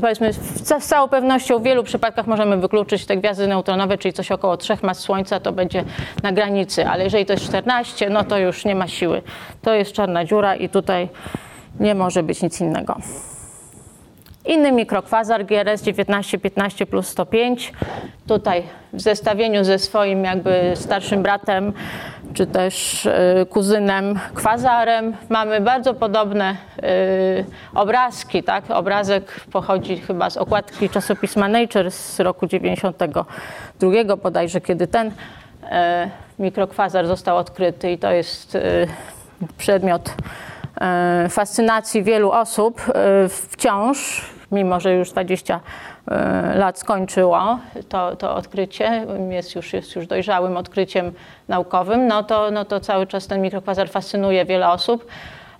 [0.00, 4.56] powiedzmy z całą pewnością w wielu przypadkach możemy wykluczyć te gwiazdy neutronowe, czyli coś około
[4.56, 5.84] 3 mas Słońca, to będzie
[6.22, 9.22] na granicy, ale jeżeli to jest 14, no to już nie ma siły.
[9.62, 11.08] To jest czarna dziura i tutaj
[11.80, 12.96] nie może być nic innego.
[14.44, 17.72] Inny mikrokwazar GRS 1915 plus 105.
[18.26, 21.72] Tutaj w zestawieniu ze swoim jakby starszym bratem
[22.34, 28.42] czy też y, kuzynem kwazarem mamy bardzo podobne y, obrazki.
[28.42, 28.70] Tak?
[28.70, 35.12] Obrazek pochodzi chyba z okładki czasopisma Nature z roku 92 bodajże, kiedy ten y,
[36.38, 38.58] mikrokwazar został odkryty i to jest
[39.58, 40.14] przedmiot
[41.28, 45.60] fascynacji wielu osób e, wciąż, mimo że już 20
[46.08, 51.12] e, lat skończyło to, to odkrycie, jest już, jest już dojrzałym odkryciem
[51.48, 55.06] naukowym, no to, no to cały czas ten mikrokwazar fascynuje wiele osób.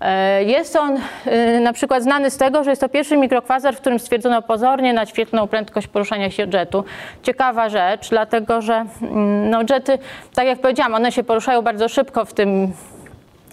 [0.02, 3.80] E, Jest on e, na przykład znany z tego, że jest to pierwszy mikrokwazar, w
[3.80, 6.85] którym stwierdzono pozornie nadświetlną prędkość poruszania się jetu.
[7.22, 9.98] Ciekawa rzecz, dlatego że mm, no, jety,
[10.35, 12.72] tak jak powiedziałam, one się poruszają bardzo szybko w tym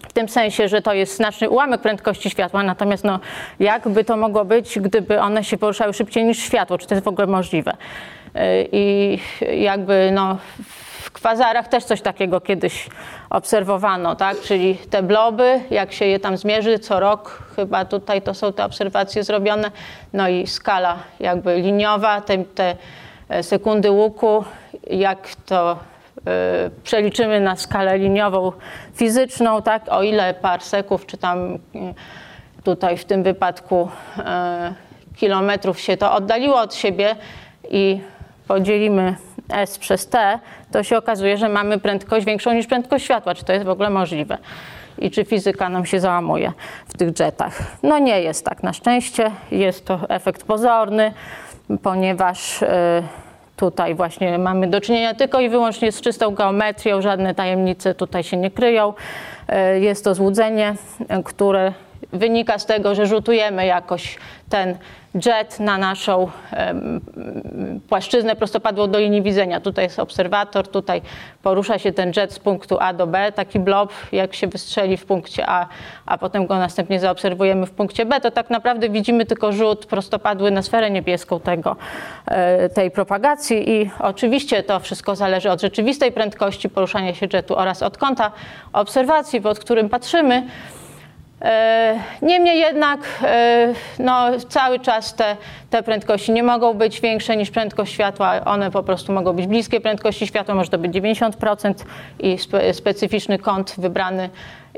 [0.10, 3.20] w tym sensie, że to jest znaczny ułamek prędkości światła, natomiast no,
[3.60, 7.08] jakby to mogło być, gdyby one się poruszały szybciej niż światło, czy to jest w
[7.08, 7.78] ogóle możliwe?
[8.36, 8.42] Yy,
[8.72, 9.20] I
[9.62, 10.38] jakby no,
[11.02, 12.90] w kwazarach też coś takiego kiedyś
[13.30, 14.42] obserwowano, tak?
[14.42, 18.66] Czyli te bloby, jak się je tam zmierzy co rok, chyba tutaj to są te
[18.66, 19.72] obserwacje zrobione,
[20.14, 22.76] no i skala jakby liniowa, te, te
[23.30, 24.44] e, sekundy łuku,
[24.90, 25.99] jak to y,
[26.84, 28.52] przeliczymy na skalę liniową
[28.94, 29.84] fizyczną, tak?
[29.90, 31.60] O ile parseków, czy tam y,
[32.64, 34.22] tutaj w tym wypadku y,
[35.16, 37.16] kilometrów się to oddaliło od siebie
[37.70, 38.02] i
[38.48, 39.16] podzielimy
[39.50, 40.40] S przez T,
[40.72, 43.36] to się okazuje, że mamy prędkość większą niż prędkość światła.
[43.36, 44.38] Czy to jest w ogóle możliwe?
[44.98, 46.54] I czy fizyka nam się załamuje
[46.88, 47.62] w tych jetach?
[47.84, 49.32] No nie jest tak na szczęście.
[49.52, 51.14] Jest to efekt pozorny,
[51.84, 52.68] ponieważ y,
[53.60, 58.38] tutaj właśnie mamy do czynienia tylko i wyłącznie z czystą geometrią, żadne tajemnice tutaj się
[58.38, 58.94] nie kryją.
[59.76, 61.74] Y, Jest to złudzenie, y, które
[62.14, 64.18] wynika z tego, że rzutujemy jakoś
[64.50, 64.78] ten
[65.26, 66.32] jet na naszą
[67.90, 69.60] płaszczyznę prostopadłą do linii widzenia.
[69.60, 71.02] Tutaj jest obserwator, tutaj
[71.44, 75.06] porusza się ten jet z punktu A do B, taki blob, jak się wystrzeli w
[75.06, 75.68] punkcie A,
[76.06, 80.52] a potem go następnie zaobserwujemy w punkcie B, to tak naprawdę widzimy tylko rzut prostopadły
[80.52, 81.76] na sferę niebieską tego,
[82.26, 87.84] e, tej propagacji i oczywiście to wszystko zależy od rzeczywistej prędkości poruszania się jetu oraz
[87.84, 88.32] od kąta
[88.74, 90.44] obserwacji, pod którym patrzymy.
[91.42, 95.38] E, Niemniej jednak e, no, cały czas te,
[95.70, 99.82] te prędkości nie mogą być większe niż prędkość światła, one po prostu mogą być bliskie
[99.82, 101.74] prędkości światła, może to być 90%
[102.20, 104.30] i spe, specyficzny kąt wybrany.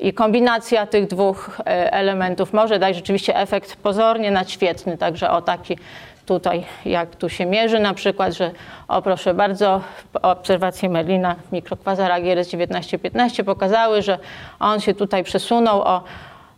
[0.01, 5.77] I kombinacja tych dwóch e, elementów może dać rzeczywiście efekt pozornie nadświetny, także o taki
[6.25, 8.51] tutaj, jak tu się mierzy na przykład, że
[8.87, 9.81] o proszę bardzo,
[10.21, 14.19] obserwacje Merlina, mikrokwazara GRS 1915 pokazały, że
[14.59, 16.03] on się tutaj przesunął o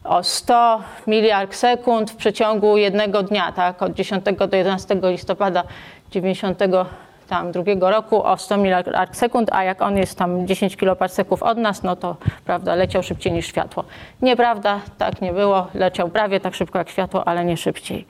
[0.04, 5.64] o 100 miliard sekund w przeciągu jednego dnia, tak, od 10 do 11 listopada
[6.12, 6.60] 90
[7.28, 11.58] tam drugiego roku o 100 miliard sekund, a jak on jest tam 10 kiloparseków od
[11.58, 13.84] nas, no to prawda, leciał szybciej niż światło.
[14.22, 18.06] Nieprawda, tak nie było, leciał prawie tak szybko jak światło, ale nie szybciej.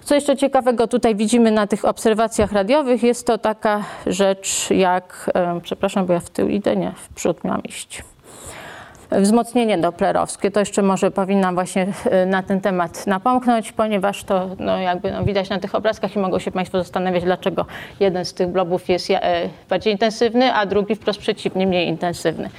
[0.00, 5.30] Co jeszcze ciekawego tutaj widzimy na tych obserwacjach radiowych, jest to taka rzecz jak,
[5.62, 8.02] przepraszam, bo ja w tył idę, nie, w przód miałam iść
[9.12, 10.50] wzmocnienie doplerowskie.
[10.50, 15.24] To jeszcze może powinnam właśnie e, na ten temat napomknąć, ponieważ to no, jakby no,
[15.24, 17.66] widać na tych obrazkach i mogą się Państwo zastanawiać, dlaczego
[18.00, 22.50] jeden z tych blobów jest e, bardziej intensywny, a drugi wprost przeciwnie, mniej intensywny.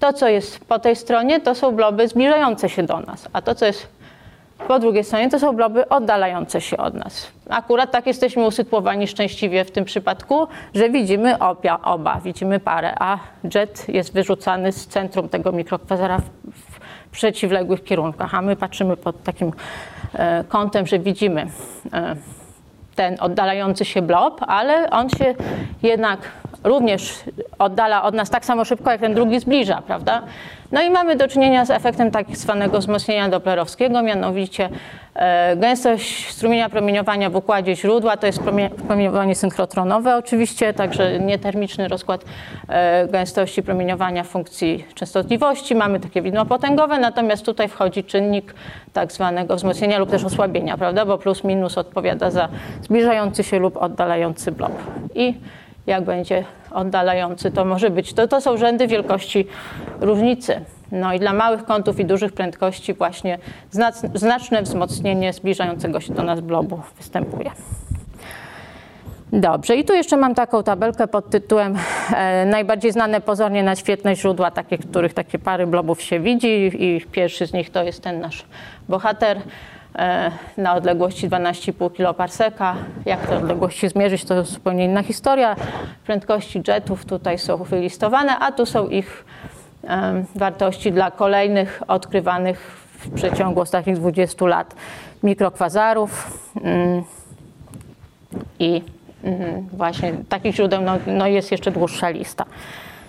[0.00, 3.54] To, co jest po tej stronie, to są bloby zbliżające się do nas, a to,
[3.54, 3.97] co jest
[4.66, 7.32] po drugiej stronie to są bloby oddalające się od nas.
[7.48, 13.18] Akurat tak jesteśmy usytuowani szczęśliwie w tym przypadku, że widzimy obia, oba, widzimy parę, a
[13.54, 16.22] jet jest wyrzucany z centrum tego mikrokwazara w,
[17.08, 19.52] w przeciwległych kierunkach, a my patrzymy pod takim
[20.14, 21.46] e, kątem, że widzimy
[21.92, 22.16] e,
[22.94, 25.34] ten oddalający się blob, ale on się
[25.82, 26.20] jednak
[26.64, 27.14] również
[27.58, 30.22] oddala od nas tak samo szybko, jak ten drugi zbliża, prawda?
[30.72, 34.68] No i mamy do czynienia z efektem tak zwanego wzmocnienia doplerowskiego, mianowicie
[35.14, 38.40] e, gęstość strumienia promieniowania w układzie źródła to jest
[38.86, 42.24] promieniowanie synchrotronowe oczywiście, także nietermiczny rozkład
[42.68, 45.74] e, gęstości promieniowania funkcji częstotliwości.
[45.74, 48.54] Mamy takie widmo potęgowe, natomiast tutaj wchodzi czynnik
[48.92, 52.48] tak zwanego wzmocnienia lub też osłabienia, prawda, bo plus minus odpowiada za
[52.82, 54.72] zbliżający się lub oddalający blok.
[55.14, 55.34] I
[55.86, 58.12] jak będzie oddalający, to może być.
[58.14, 59.46] To, to są rzędy wielkości
[60.00, 60.60] różnicy.
[60.92, 63.38] No i dla małych kątów i dużych prędkości właśnie
[64.14, 67.50] znaczne wzmocnienie zbliżającego się do nas blobu występuje.
[69.32, 71.76] Dobrze, i tu jeszcze mam taką tabelkę pod tytułem
[72.16, 77.00] e, najbardziej znane pozornie na świetne źródła, takie, których takie pary blobów się widzi i
[77.12, 78.44] pierwszy z nich to jest ten nasz
[78.88, 79.38] bohater.
[79.96, 82.74] E, na odległości 12,5 kiloparseka.
[83.06, 85.56] Jak te odległości zmierzyć, to zupełnie inna historia.
[86.06, 89.24] Prędkości jetów tutaj są wylistowane, a tu są ich
[90.34, 92.58] wartości dla kolejnych odkrywanych
[92.98, 94.74] w przeciągu ostatnich 20 lat
[95.22, 96.40] mikrokwazarów.
[96.62, 97.02] Mm.
[98.58, 98.82] I
[99.24, 102.44] mm, właśnie takich źródeł no, no jest jeszcze dłuższa lista.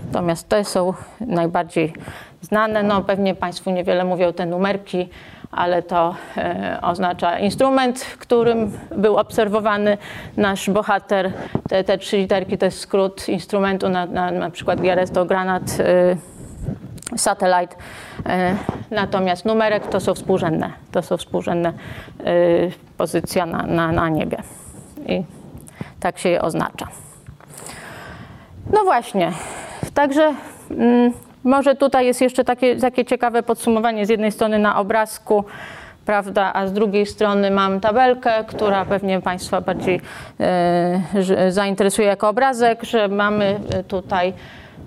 [0.06, 1.94] Natomiast te są najbardziej
[2.42, 2.84] znane.
[2.84, 5.10] No, pewnie Państwu niewiele mówią te numerki
[5.52, 9.98] ale to e, oznacza instrument, którym był obserwowany
[10.38, 11.32] nasz bohater.
[11.70, 15.64] Te, te trzy literki to jest skrót instrumentu, na, na, na przykład GRS to granat
[15.80, 17.76] e, satellite.
[18.26, 18.56] E,
[18.92, 21.74] natomiast numerek to są współrzędne, to są współrzędne
[22.98, 24.38] pozycja na, na, na niebie.
[25.06, 25.24] I
[26.00, 26.88] tak się je oznacza.
[28.74, 29.32] No właśnie,
[29.94, 30.34] także
[30.72, 31.14] mm,
[31.44, 34.06] może tutaj jest jeszcze takie, takie ciekawe podsumowanie.
[34.06, 35.46] Z jednej strony na obrazku
[36.06, 40.02] prawda, a z drugiej strony mam tabelkę, która pewnie Państwa bardziej
[40.40, 44.34] e, zainteresuje jako obrazek, że mamy tutaj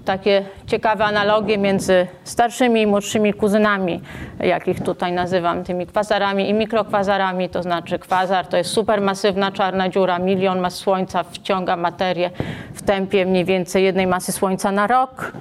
[0.05, 4.00] takie ciekawe analogie między starszymi i młodszymi kuzynami,
[4.40, 10.18] jakich tutaj nazywam tymi kwazarami i mikrokwazarami, to znaczy kwazar to jest supermasywna czarna dziura,
[10.18, 12.30] milion mas Słońca wciąga materię
[12.74, 15.32] w tempie mniej więcej jednej masy Słońca na rok.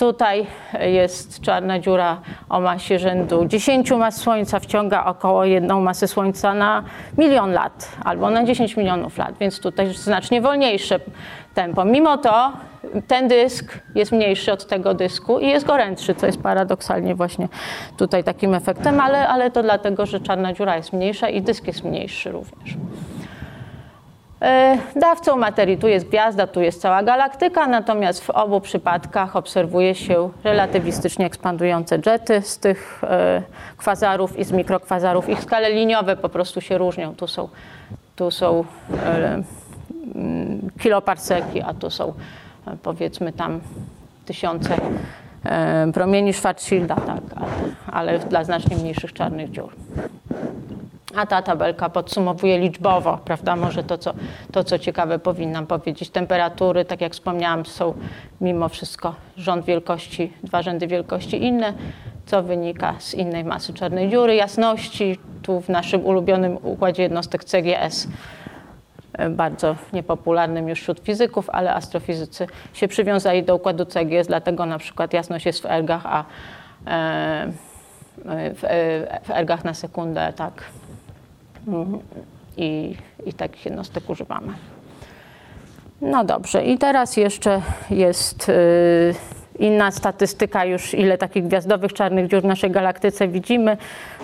[0.00, 0.46] Tutaj
[0.80, 6.82] jest czarna dziura o masie rzędu 10 mas Słońca, wciąga około jedną masę Słońca na
[7.18, 11.00] milion lat albo na 10 milionów lat, więc tutaj znacznie wolniejsze
[11.54, 11.84] tempo.
[11.84, 12.52] Mimo to
[13.06, 17.48] ten dysk jest mniejszy od tego dysku i jest gorętszy, co jest paradoksalnie właśnie
[17.96, 21.84] tutaj takim efektem, ale, ale to dlatego, że czarna dziura jest mniejsza i dysk jest
[21.84, 22.76] mniejszy również.
[24.42, 29.94] E, dawcą materii tu jest gwiazda, tu jest cała galaktyka, natomiast w obu przypadkach obserwuje
[29.94, 33.42] się relatywistycznie ekspandujące jety z tych e,
[33.76, 35.28] kwazarów i z mikrokwazarów.
[35.28, 37.14] Ich skale liniowe po prostu się różnią.
[37.14, 37.48] Tu są,
[38.16, 38.64] tu są
[39.04, 39.42] e,
[40.14, 42.12] mm, kiloparseki, a tu są
[42.82, 43.60] powiedzmy tam
[44.26, 44.76] tysiące
[45.94, 47.48] promieni Schwarzschilda, tak, ale,
[47.92, 49.72] ale dla znacznie mniejszych czarnych dziur.
[51.16, 53.56] A ta tabelka podsumowuje liczbowo, prawda?
[53.56, 54.14] Może to co,
[54.52, 56.10] to, co ciekawe powinnam powiedzieć.
[56.10, 57.94] Temperatury, tak jak wspomniałam, są
[58.40, 61.72] mimo wszystko rząd wielkości, dwa rzędy wielkości inne,
[62.26, 64.34] co wynika z innej masy czarnej dziury.
[64.34, 68.08] Jasności, tu w naszym ulubionym układzie jednostek CGS,
[69.12, 74.78] e, bardzo niepopularnym już wśród fizyków, ale astrofizycy się przywiązali do układu CGS, dlatego na
[74.78, 76.24] przykład jasność jest w ergach, a
[76.86, 77.52] e,
[78.54, 80.64] w, e, w ergach na sekundę, tak,
[82.56, 82.96] i,
[83.26, 84.52] i takich jednostek używamy.
[86.00, 89.14] No dobrze, i teraz jeszcze jest y,
[89.60, 93.76] inna statystyka już, ile takich gwiazdowych czarnych dziur w naszej galaktyce widzimy.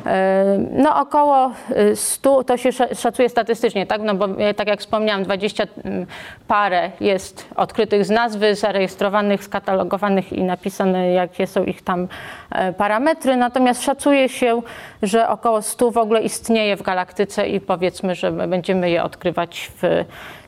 [0.06, 1.52] E, no około
[1.94, 4.02] 100, to się szacuje statystycznie, tak?
[4.02, 6.06] No bo e, tak jak wspomniałam, 20 mm,
[6.48, 12.08] parę jest odkrytych z nazwy, zarejestrowanych, skatalogowanych i napisane, jakie są ich tam
[12.50, 13.36] e, parametry.
[13.36, 14.62] Natomiast szacuje się,
[15.02, 20.04] że około 100 w ogóle istnieje w galaktyce i powiedzmy, że będziemy je odkrywać w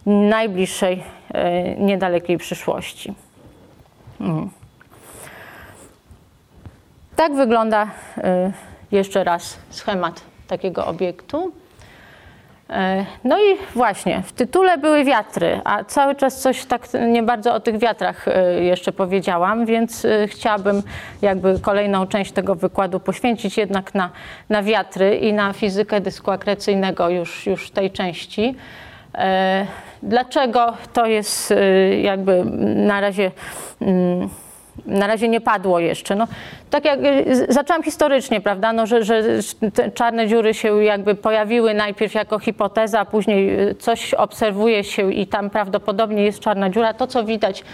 [0.07, 1.03] najbliższej,
[1.79, 3.15] niedalekiej przyszłości.
[4.21, 4.58] Mhm.
[7.19, 8.21] Tak wygląda y,
[8.93, 11.47] jeszcze raz schemat takiego obiektu.
[11.47, 12.73] Y,
[13.25, 17.61] no i właśnie, w tytule były wiatry, a cały czas coś tak nie bardzo o
[17.61, 20.83] tych wiatrach y, jeszcze powiedziałam, więc chciałabym
[21.23, 24.11] jakby kolejną część tego wykładu poświęcić jednak na,
[24.49, 28.55] na wiatry i na fizykę dysku akrecyjnego już, już tej części.
[30.03, 31.55] Dlaczego to jest
[32.03, 32.45] jakby
[32.75, 33.31] na razie
[33.81, 34.29] mm,
[34.89, 36.17] na razie nie padło jeszcze.
[36.17, 36.27] No,
[36.71, 39.23] tak jak y, zaczęłam historycznie, prawda, no, że, że
[39.95, 45.51] czarne dziury się jakby pojawiły najpierw jako hipoteza, później y, coś obserwuje się i tam
[45.51, 46.95] prawdopodobnie jest czarna dziura.
[46.95, 47.65] To, co widać,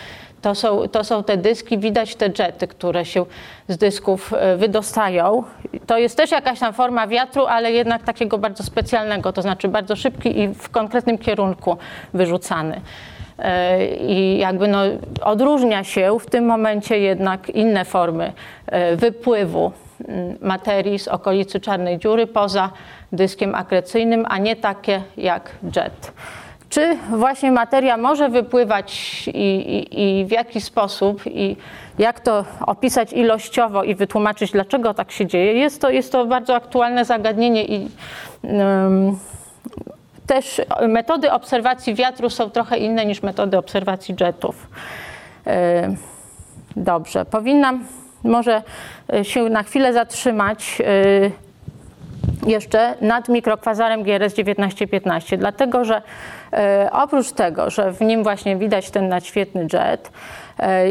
[0.42, 3.26] to są, to są te dyski, widać te jety, które się
[3.68, 5.44] z dysków y, wydostają.
[5.86, 9.96] To jest też jakaś tam forma wiatru, ale jednak takiego bardzo specjalnego, to znaczy bardzo
[9.96, 11.76] szybki i w konkretnym kierunku
[12.14, 12.80] wyrzucany.
[13.38, 14.78] E, i jakby no,
[15.22, 18.32] odróżnia się w tym momencie jednak inne formy
[18.66, 19.72] e, wypływu
[20.40, 22.70] materii z okolicy czarnej dziury poza
[23.12, 26.12] dyskiem akrecyjnym, a nie takie jak jet.
[26.68, 31.56] Czy właśnie materia może wypływać i, i, i w jaki sposób i
[31.98, 36.54] jak to opisać ilościowo i wytłumaczyć, dlaczego tak się dzieje, jest to, jest to bardzo
[36.54, 37.88] aktualne zagadnienie i
[38.42, 39.18] um,
[40.26, 44.68] też metody obserwacji wiatru są trochę inne niż metody obserwacji jetów.
[45.46, 45.94] E,
[46.76, 47.84] dobrze, powinnam
[48.24, 48.62] może
[49.12, 51.30] e, się na chwilę zatrzymać e,
[52.46, 56.02] jeszcze nad mikrokwazarem GRS 1915, dlatego że
[56.92, 60.10] oprócz tego, że w nim właśnie widać ten nadświetny jet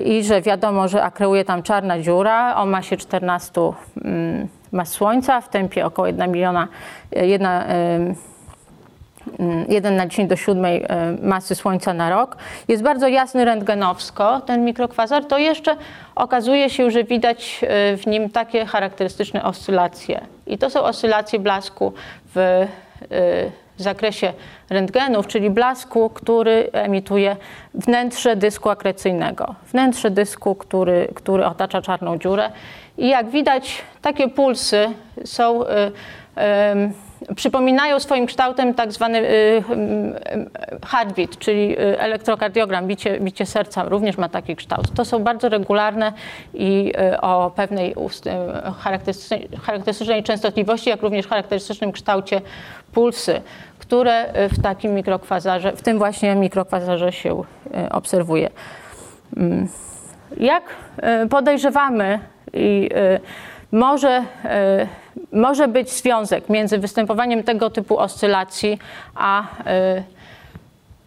[0.06, 3.62] i że wiadomo, że akreuje tam czarna dziura o masie 14
[4.06, 6.68] mm, mas Słońca w tempie około 1 miliona,
[7.12, 7.48] 1
[9.68, 10.80] 1 na 10 do 7 e,
[11.22, 15.76] masy Słońca na rok, jest bardzo jasny rentgenowsko, ten mikrokwazar, to jeszcze
[16.16, 20.22] okazuje się, że widać e, w nim takie charakterystyczne oscylacje.
[20.48, 21.94] I to są oscylacje blasku
[22.36, 22.68] w e,
[23.78, 24.34] zakresie
[24.70, 27.36] rentgenów, czyli blasku, który emituje
[27.74, 29.56] wnętrze dysku akrecyjnego.
[29.72, 32.50] Wnętrze dysku, który, który otacza czarną dziurę.
[32.98, 34.90] I jak widać, takie pulsy
[35.26, 35.64] są
[37.36, 39.28] przypominają swoim kształtem tak zwany
[40.86, 44.94] heartbeat, czyli elektrokardiogram, bicie, bicie serca również ma taki kształt.
[44.96, 46.14] To są bardzo regularne
[46.54, 47.96] i o pewnej
[48.80, 52.42] charakterystycznej, charakterystycznej częstotliwości, jak również charakterystycznym kształcie
[52.94, 53.42] pulsy,
[53.80, 57.44] które w takim mikrokwazarze, w tym właśnie mikrokwazarze się
[57.92, 58.50] obserwuje.
[59.38, 59.68] Mm.
[60.38, 60.64] Jak
[61.30, 62.20] podejrzewamy
[62.54, 62.90] i
[63.72, 64.24] może,
[65.32, 68.80] może być związek między występowaniem tego typu oscylacji
[69.16, 70.04] a e,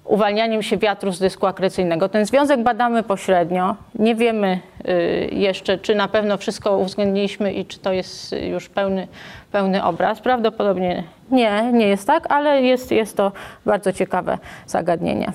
[0.04, 2.08] uwalnianiem się wiatru z dysku akrecyjnego.
[2.08, 3.76] Ten związek badamy pośrednio.
[3.94, 4.92] Nie wiemy e,
[5.24, 9.08] jeszcze, czy na pewno wszystko uwzględniliśmy i czy to jest już pełny,
[9.52, 10.20] pełny obraz.
[10.20, 13.32] Prawdopodobnie nie, nie jest tak, ale jest, jest to
[13.66, 15.32] bardzo ciekawe zagadnienie.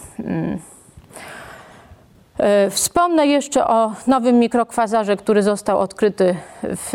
[2.42, 6.92] E, wspomnę jeszcze o nowym mikrokwazarze, który został odkryty w,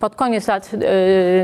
[0.00, 0.70] pod koniec lat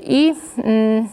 [0.03, 1.09] I mm,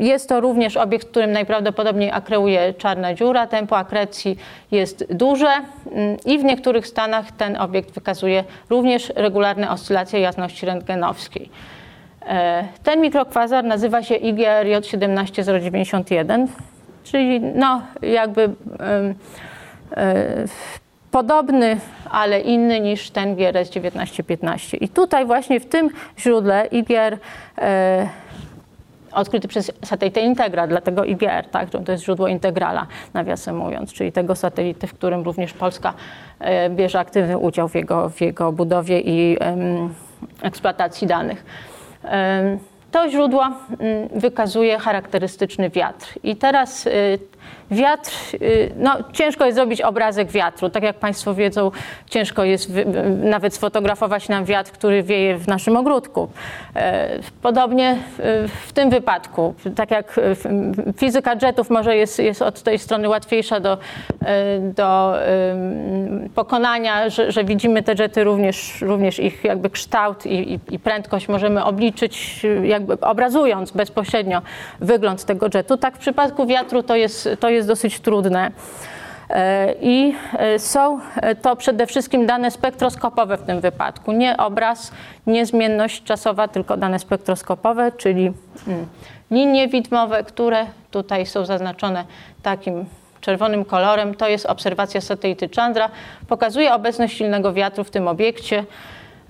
[0.00, 3.46] jest to również obiekt, w którym najprawdopodobniej akreuje czarna dziura.
[3.46, 4.38] Tempo akrecji
[4.70, 11.50] jest duże mm, i w niektórych stanach ten obiekt wykazuje również regularne oscylacje jasności rentgenowskiej.
[12.26, 16.48] E, ten mikrokwazar nazywa się IGRJ 17091,
[17.04, 18.54] czyli no jakby yy,
[21.10, 21.76] podobny,
[22.10, 24.76] ale inny niż ten GRS 1915.
[24.76, 27.12] I tutaj właśnie w tym źródle IGR
[27.58, 27.68] yy,
[29.12, 34.34] odkryty przez satelitę Integra, dlatego IGR, tak, to jest źródło integrala, nawiasem mówiąc, czyli tego
[34.36, 35.94] satelity, w którym również Polska
[36.38, 39.36] e, bierze aktywny udział w jego, w jego budowie i
[40.42, 41.44] eksploatacji danych.
[42.90, 43.58] To źródło um,
[44.14, 46.14] wykazuje charakterystyczny wiatr.
[46.22, 47.18] I teraz y,
[47.70, 50.70] Wiatr, y, no ciężko jest zrobić obrazek wiatru.
[50.70, 51.70] Tak jak Państwo wiedzą,
[52.10, 52.72] ciężko jest
[53.22, 56.28] nawet sfotografować nam wiatr, który wieje w naszym ogródku.
[56.76, 57.08] E,
[57.42, 57.96] podobnie
[58.66, 60.20] w tym wypadku, tak jak
[60.96, 63.78] fizyka jetów może jest, jest od tej strony łatwiejsza do,
[64.22, 65.14] e, do
[66.34, 71.28] pokonania, że, że widzimy te jety również, również ich jakby kształt i, i, i prędkość
[71.28, 74.42] możemy obliczyć, jakby obrazując bezpośrednio
[74.80, 75.76] wygląd tego jetu.
[75.76, 78.50] Tak w przypadku wiatru to jest, to jest dosyć trudne.
[79.30, 81.00] E, I e, są
[81.42, 84.12] to przede wszystkim dane spektroskopowe w tym wypadku.
[84.12, 84.92] Nie obraz,
[85.26, 88.32] nie zmienność czasowa, tylko dane spektroskopowe, czyli
[88.68, 88.86] mm,
[89.30, 92.04] linie widmowe, które tutaj są zaznaczone
[92.42, 92.84] takim
[93.20, 94.14] czerwonym kolorem.
[94.14, 95.88] To jest obserwacja satelity Chandra.
[96.28, 98.64] Pokazuje obecność silnego wiatru w tym obiekcie.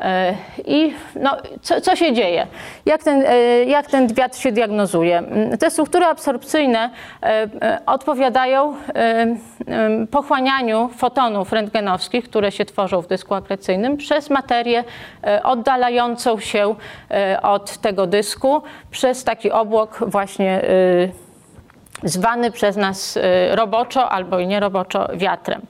[0.01, 0.35] E,
[0.67, 2.47] I no, co, co, się dzieje?
[2.87, 5.23] Jak ten, e, jak ten wiatr się diagnozuje?
[5.61, 6.91] Te struktury absorpcyjne
[7.23, 7.49] e,
[7.87, 8.75] odpowiadają
[10.11, 14.85] pochłanianiu fotonów rentgenowskich, które się tworzą w dysku akrecyjnym przez materię
[15.43, 16.75] oddalającą się
[17.43, 20.63] od tego dysku przez taki obłok właśnie
[22.03, 23.19] zwany przez nas
[23.51, 25.63] roboczo albo i nieroboczo wiatrem.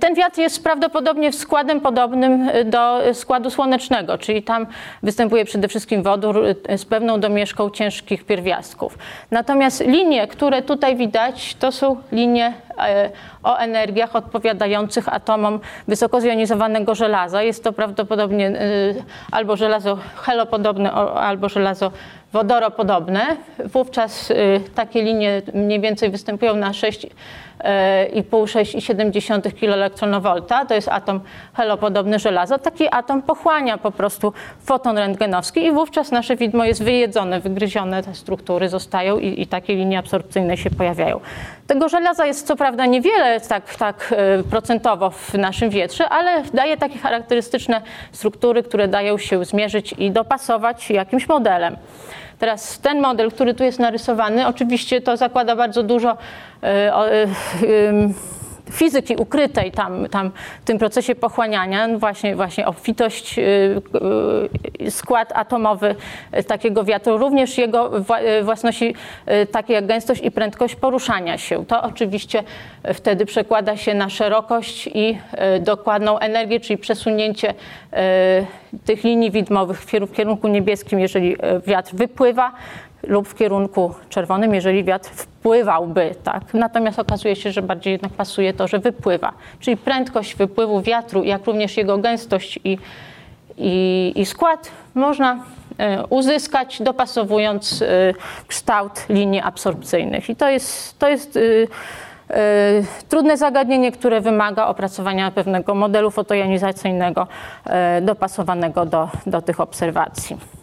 [0.00, 4.66] Ten wiatr jest prawdopodobnie składem podobnym y, do składu słonecznego, czyli tam
[5.02, 8.98] występuje przede wszystkim wodór y, z pewną domieszką ciężkich pierwiastków.
[9.30, 13.10] Natomiast linie, które tutaj widać, to są linie e,
[13.42, 17.42] o energiach odpowiadających atomom wysoko zjonizowanego żelaza.
[17.42, 18.52] Jest to prawdopodobnie
[19.32, 21.90] albo żelazo helopodobne, albo żelazo
[22.32, 23.20] wodoropodobne.
[23.64, 24.32] Wówczas
[24.74, 27.06] takie linie mniej więcej występują na 6
[28.14, 30.40] i pół 6,7 kV.
[30.68, 31.20] To jest atom
[31.54, 32.58] helopodobny żelaza.
[32.58, 34.32] Taki atom pochłania po prostu
[34.64, 39.74] foton rentgenowski i wówczas nasze widmo jest wyjedzone, wygryzione, te struktury zostają i, i takie
[39.74, 41.20] linie absorpcyjne się pojawiają.
[41.66, 46.76] Tego żelaza jest co prawda niewiele tak, tak e, procentowo w naszym wietrze, ale daje
[46.76, 47.82] takie charakterystyczne
[48.12, 51.76] struktury, które dają się zmierzyć i dopasować jakimś modelem.
[52.40, 56.16] Teraz ten model, który tu jest narysowany, oczywiście to zakłada bardzo dużo
[56.62, 56.94] e,
[58.70, 63.42] fizyki ukrytej tam, tam w tym procesie pochłaniania, no właśnie, właśnie obfitość, y,
[64.82, 65.94] y, skład atomowy
[66.46, 68.94] takiego wiatru, również jego y, własności
[69.52, 71.66] takie jak gęstość i prędkość poruszania się.
[71.66, 72.42] To oczywiście
[72.94, 75.18] wtedy przekłada się na szerokość i
[75.60, 77.54] dokładną energię, czyli przesunięcie
[78.84, 82.52] tych linii widmowych w kierunku niebieskim, jeżeli wiatr wypływa,
[83.02, 86.14] lub w kierunku czerwonym, jeżeli wiatr wpływałby.
[86.24, 86.54] Tak?
[86.54, 89.32] Natomiast okazuje się, że bardziej jednak pasuje to, że wypływa.
[89.60, 92.78] Czyli prędkość wypływu wiatru, jak również jego gęstość i,
[93.58, 95.44] i, i skład można
[96.10, 97.84] uzyskać, dopasowując
[98.46, 100.30] kształt linii absorpcyjnych.
[100.30, 101.38] I to jest, to jest
[103.08, 107.26] trudne zagadnienie, które wymaga opracowania pewnego modelu fotojonizacyjnego
[108.02, 110.59] dopasowanego do, do tych obserwacji.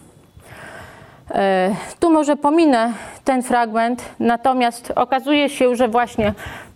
[1.99, 6.33] Tu może pominę ten fragment, natomiast okazuje się, że właśnie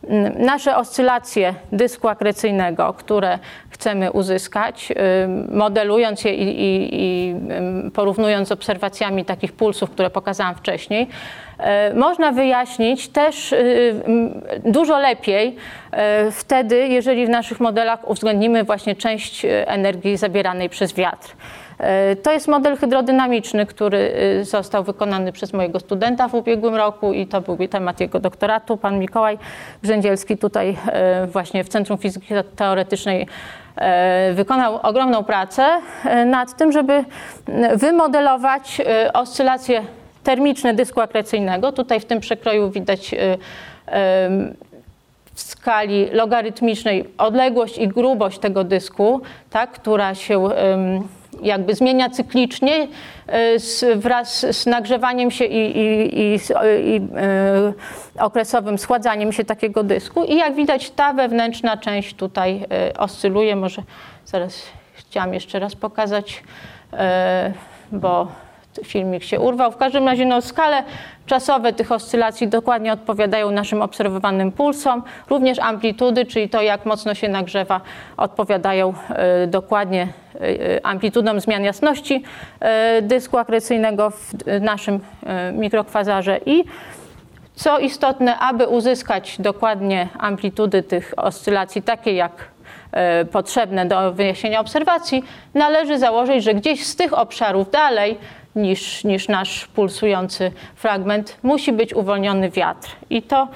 [0.08, 3.40] mm, nasze oscylacje dysku akrecyjnego, które
[3.70, 4.94] chcemy uzyskać,
[5.52, 7.36] modelując je i, i, i
[7.92, 11.08] porównując z obserwacjami takich pulsów, które pokazałam wcześniej,
[11.96, 13.56] można wyjaśnić też
[14.66, 15.56] dużo lepiej
[16.32, 21.36] wtedy, jeżeli w naszych modelach uwzględnimy właśnie część energii zabieranej przez wiatr.
[22.24, 27.28] To jest model hydrodynamiczny, który y, został wykonany przez mojego studenta w ubiegłym roku i
[27.28, 28.78] to był temat jego doktoratu.
[28.78, 29.38] Pan Mikołaj
[29.84, 33.28] Grzędzielski tutaj e, właśnie w Centrum Fizyki Teoretycznej
[33.76, 35.68] e, wykonał ogromną pracę
[36.26, 37.04] nad tym, żeby
[37.76, 38.82] wymodelować
[39.14, 39.82] oscylacje
[40.24, 41.72] termiczne dysku akrecyjnego.
[41.72, 43.16] Tutaj w tym przekroju widać
[45.34, 50.50] w skali logarytmicznej odległość i grubość tego dysku, tak, która się
[51.42, 52.88] jakby zmienia cyklicznie
[53.58, 56.40] z, wraz z nagrzewaniem się i, i, i,
[56.86, 57.74] i e,
[58.20, 60.24] okresowym schładzaniem się takiego dysku.
[60.24, 63.56] I jak widać, ta wewnętrzna część tutaj e, oscyluje.
[63.56, 63.84] Może
[64.26, 64.64] zaraz
[64.94, 66.44] chciałam jeszcze raz pokazać,
[67.92, 68.28] bo
[68.84, 69.72] filmik się urwał.
[69.72, 70.84] W każdym razie no, skale
[71.26, 75.04] czasowe tych oscylacji dokładnie odpowiadają naszym obserwowanym pulsom.
[75.30, 77.82] Również amplitudy, czyli to jak mocno się nagrzewa,
[78.18, 78.94] odpowiadają
[79.44, 82.24] y, dokładnie y, amplitudom zmian jasności
[82.98, 85.00] y, dysku akrecyjnego w naszym
[85.54, 86.64] mikrokwazarze i
[87.56, 92.32] co istotne, aby uzyskać dokładnie amplitudy tych oscylacji, takie jak
[93.32, 98.18] potrzebne do wyjaśnienia obserwacji, należy założyć, że gdzieś z tych obszarów dalej
[98.56, 102.90] niż, niż nasz pulsujący fragment, musi być uwolniony wiatr.
[103.10, 103.48] I to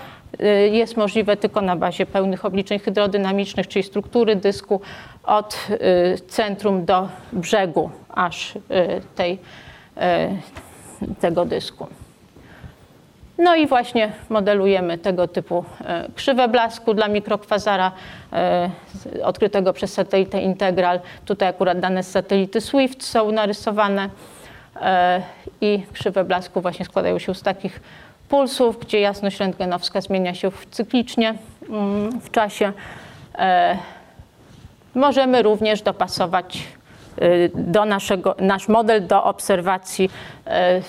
[0.41, 4.81] y, jest możliwe tylko na bazie pełnych obliczeń hydrodynamicznych, czyli struktury dysku
[5.23, 8.59] od y, centrum do brzegu aż y,
[9.15, 9.39] tej,
[11.19, 11.87] tego dysku.
[13.37, 15.65] No i właśnie modelujemy tego typu
[16.15, 17.91] krzywe blasku dla mikrokwazara
[19.23, 20.99] odkrytego przez satelitę Integral.
[21.25, 24.09] Tutaj akurat dane z satelity SWIFT są narysowane.
[24.81, 25.21] E,
[25.61, 27.81] i krzywe blasku właśnie składają się z takich
[28.29, 31.35] pulsów, gdzie jasność rentgenowska zmienia się cyklicznie
[31.69, 32.73] mm, w czasie.
[33.37, 33.77] E,
[34.95, 36.67] możemy również dopasować
[37.21, 40.09] y, do naszego, nasz model do obserwacji,
[40.45, 40.81] e,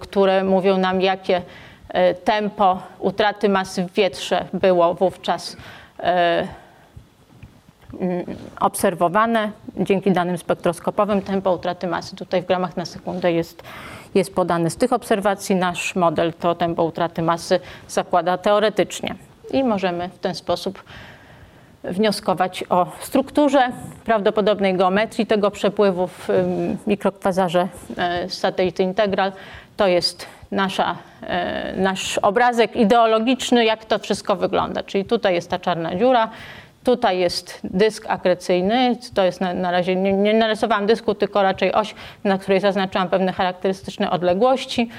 [0.00, 1.42] które mówią nam, jakie
[2.24, 5.56] tempo utraty masy w wietrze było wówczas
[8.00, 8.24] Mm,
[8.60, 11.22] obserwowane dzięki danym spektroskopowym.
[11.22, 13.62] Tempo utraty masy tutaj w gramach na sekundę jest,
[14.14, 15.56] jest podane z tych obserwacji.
[15.56, 19.14] Nasz model to tempo utraty masy zakłada teoretycznie
[19.50, 20.82] i możemy w ten sposób
[21.84, 23.68] wnioskować o strukturze,
[24.04, 26.28] prawdopodobnej geometrii tego przepływu w
[26.86, 29.32] mikrokwazarze e, satelity Integral.
[29.76, 34.82] To jest nasza, e, nasz obrazek ideologiczny, jak to wszystko wygląda.
[34.82, 36.30] Czyli tutaj jest ta czarna dziura,
[36.84, 41.72] Tutaj jest dysk akrecyjny, to jest na, na razie, nie, nie, narysowałam dysku, tylko raczej
[41.72, 44.90] oś, na której zaznaczyłam pewne charakterystyczne odległości.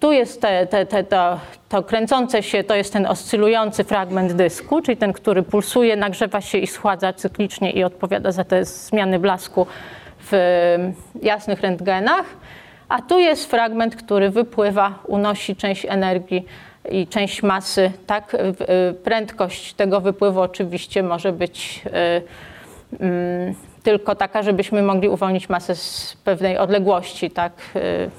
[0.00, 4.82] Tu jest te, te, te, to, to kręcące się, to jest ten oscylujący fragment dysku,
[4.82, 9.66] czyli ten, który pulsuje, nagrzewa się i schładza cyklicznie i odpowiada za te zmiany blasku
[10.18, 10.32] w
[11.22, 12.24] jasnych rentgenach.
[12.88, 16.46] A tu jest fragment, który wypływa, unosi część energii
[16.90, 24.42] i część masy, tak, y, prędkość tego wypływu oczywiście może być y, mm, tylko taka,
[24.42, 27.52] żebyśmy mogli uwolnić masę z pewnej odległości, tak.
[27.76, 28.10] Y,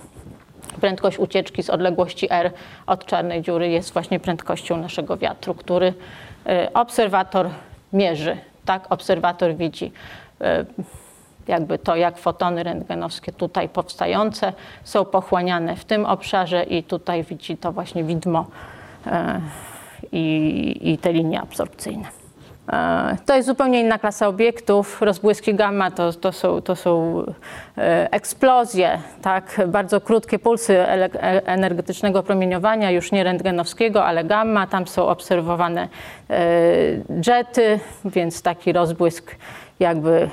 [0.82, 2.52] prędkość ucieczki z odległości r
[2.88, 5.94] od czarnej dziury jest właśnie prędkością naszego wiatru, który
[6.74, 7.50] obserwator
[7.94, 9.92] mierzy, tak, obserwator widzi
[11.48, 17.58] jakby to, jak fotony rentgenowskie tutaj powstające są pochłaniane w tym obszarze i tutaj widzi
[17.58, 18.46] to właśnie widmo
[19.08, 19.42] e,
[20.12, 22.06] i, i te linie absorpcyjne.
[22.74, 25.02] E, to jest zupełnie inna klasa obiektów.
[25.02, 27.24] Rozbłyski gamma to, to, są, to są
[27.78, 29.62] e, eksplozje, tak?
[29.68, 30.88] bardzo krótkie pulsy
[31.46, 34.68] energetycznego promieniowania, już nie rentgenowskiego, ale gamma.
[34.68, 35.88] Tam są obserwowane
[37.28, 39.36] jety, więc taki rozbłysk
[39.80, 40.30] jakby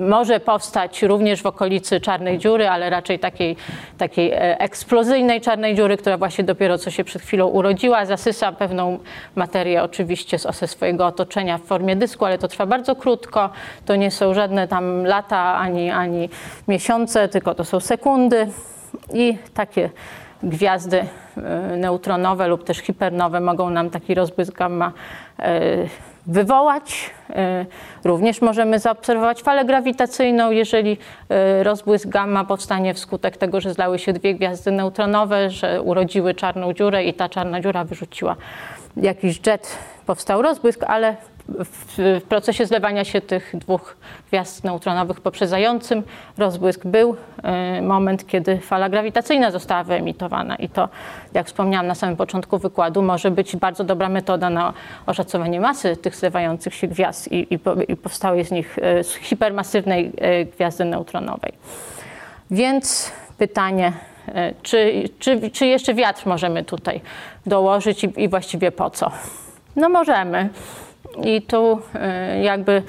[0.00, 3.56] może powstać również w okolicy czarnej dziury, ale raczej takiej,
[3.98, 8.98] takiej e, eksplozyjnej czarnej dziury, która właśnie dopiero co się przed chwilą urodziła, zasysa pewną
[9.34, 13.50] materię oczywiście z swojego otoczenia w formie dysku, ale to trwa bardzo krótko.
[13.86, 16.28] To nie są żadne tam lata ani, ani
[16.68, 18.48] miesiące, tylko to są sekundy
[19.12, 19.90] i takie
[20.42, 21.04] gwiazdy
[21.36, 24.92] e, neutronowe lub też hipernowe mogą nam taki rozbłysk gamma
[25.38, 25.76] e,
[26.28, 27.10] wywołać.
[27.30, 27.66] E,
[28.04, 30.96] również możemy zaobserwować falę grawitacyjną, jeżeli
[31.62, 37.04] rozbłysk gamma powstanie wskutek tego, że zlały się dwie gwiazdy neutronowe, że urodziły czarną dziurę
[37.04, 38.36] i ta czarna dziura wyrzuciła
[38.96, 41.16] jakiś jet, powstał rozbłysk, ale
[41.48, 43.96] w, procesie zlewania się tych dwóch
[44.28, 46.02] gwiazd neutronowych poprzedzającym
[46.38, 50.88] rozbłysk był e, moment, kiedy fala grawitacyjna została wyemitowana i to,
[51.34, 54.72] jak wspomniałam na samym początku wykładu, może być bardzo dobra metoda na
[55.06, 60.12] oszacowanie masy tych zlewających się gwiazd i, i, i powstałej z nich e, z hipermasywnej
[60.16, 61.52] e, gwiazdy neutronowej.
[62.50, 63.92] Więc pytanie,
[64.62, 67.00] czy, czy, czy jeszcze wiatr możemy tutaj
[67.46, 69.10] dołożyć i, i właściwie po co?
[69.76, 70.48] No możemy.
[71.24, 72.82] I tu e, jakby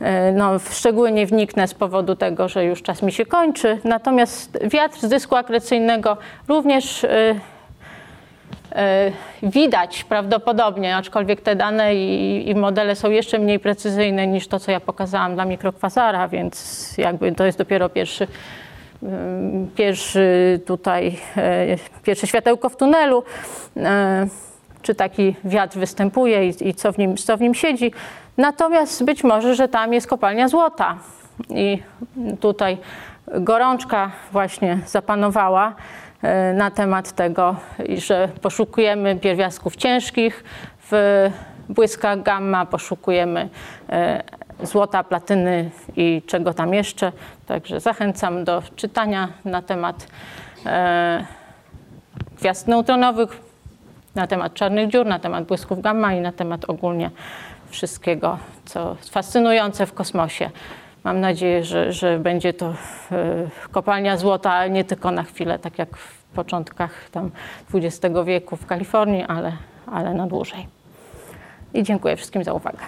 [0.00, 3.78] e, no, w szczegóły nie wniknę z powodu tego, że już czas mi się kończy.
[3.84, 6.16] Natomiast wiatr z dysku akrecyjnego
[6.48, 7.34] również e,
[9.42, 14.72] widać prawdopodobnie, aczkolwiek te dane i, i, modele są jeszcze mniej precyzyjne niż to, co
[14.72, 18.26] ja pokazałam dla mikrokwazara, więc jakby to jest dopiero pierwszy,
[19.76, 21.18] pierwszy tutaj,
[22.02, 23.22] pierwsze światełko w tunelu
[24.82, 27.92] czy taki wiatr występuje i, i, co, w nim, co w nim siedzi.
[28.36, 30.96] Natomiast być może, że tam jest kopalnia złota
[31.50, 31.82] i
[32.40, 32.78] tutaj
[33.26, 35.74] gorączka właśnie zapanowała
[36.22, 37.56] e, na temat tego,
[37.96, 40.44] że poszukujemy pierwiastków ciężkich
[40.90, 41.30] w
[41.68, 43.48] błyskach gamma, poszukujemy
[43.90, 44.22] e,
[44.62, 47.12] złota, platyny i czego tam jeszcze.
[47.46, 50.06] Także zachęcam do czytania na temat
[50.66, 51.24] e,
[52.38, 53.51] gwiazd neutronowych,
[54.14, 57.10] na temat czarnych dziur, na temat błysków gamma i na temat ogólnie
[57.70, 60.50] wszystkiego, co fascynujące w kosmosie.
[61.04, 62.74] Mam nadzieję, że, że będzie to
[63.12, 67.30] e, kopalnia złota, ale nie tylko na chwilę, tak jak w początkach tam
[67.74, 69.52] XX wieku w Kalifornii, ale,
[69.86, 70.66] ale na dłużej.
[71.74, 72.78] I dziękuję wszystkim za uwagę.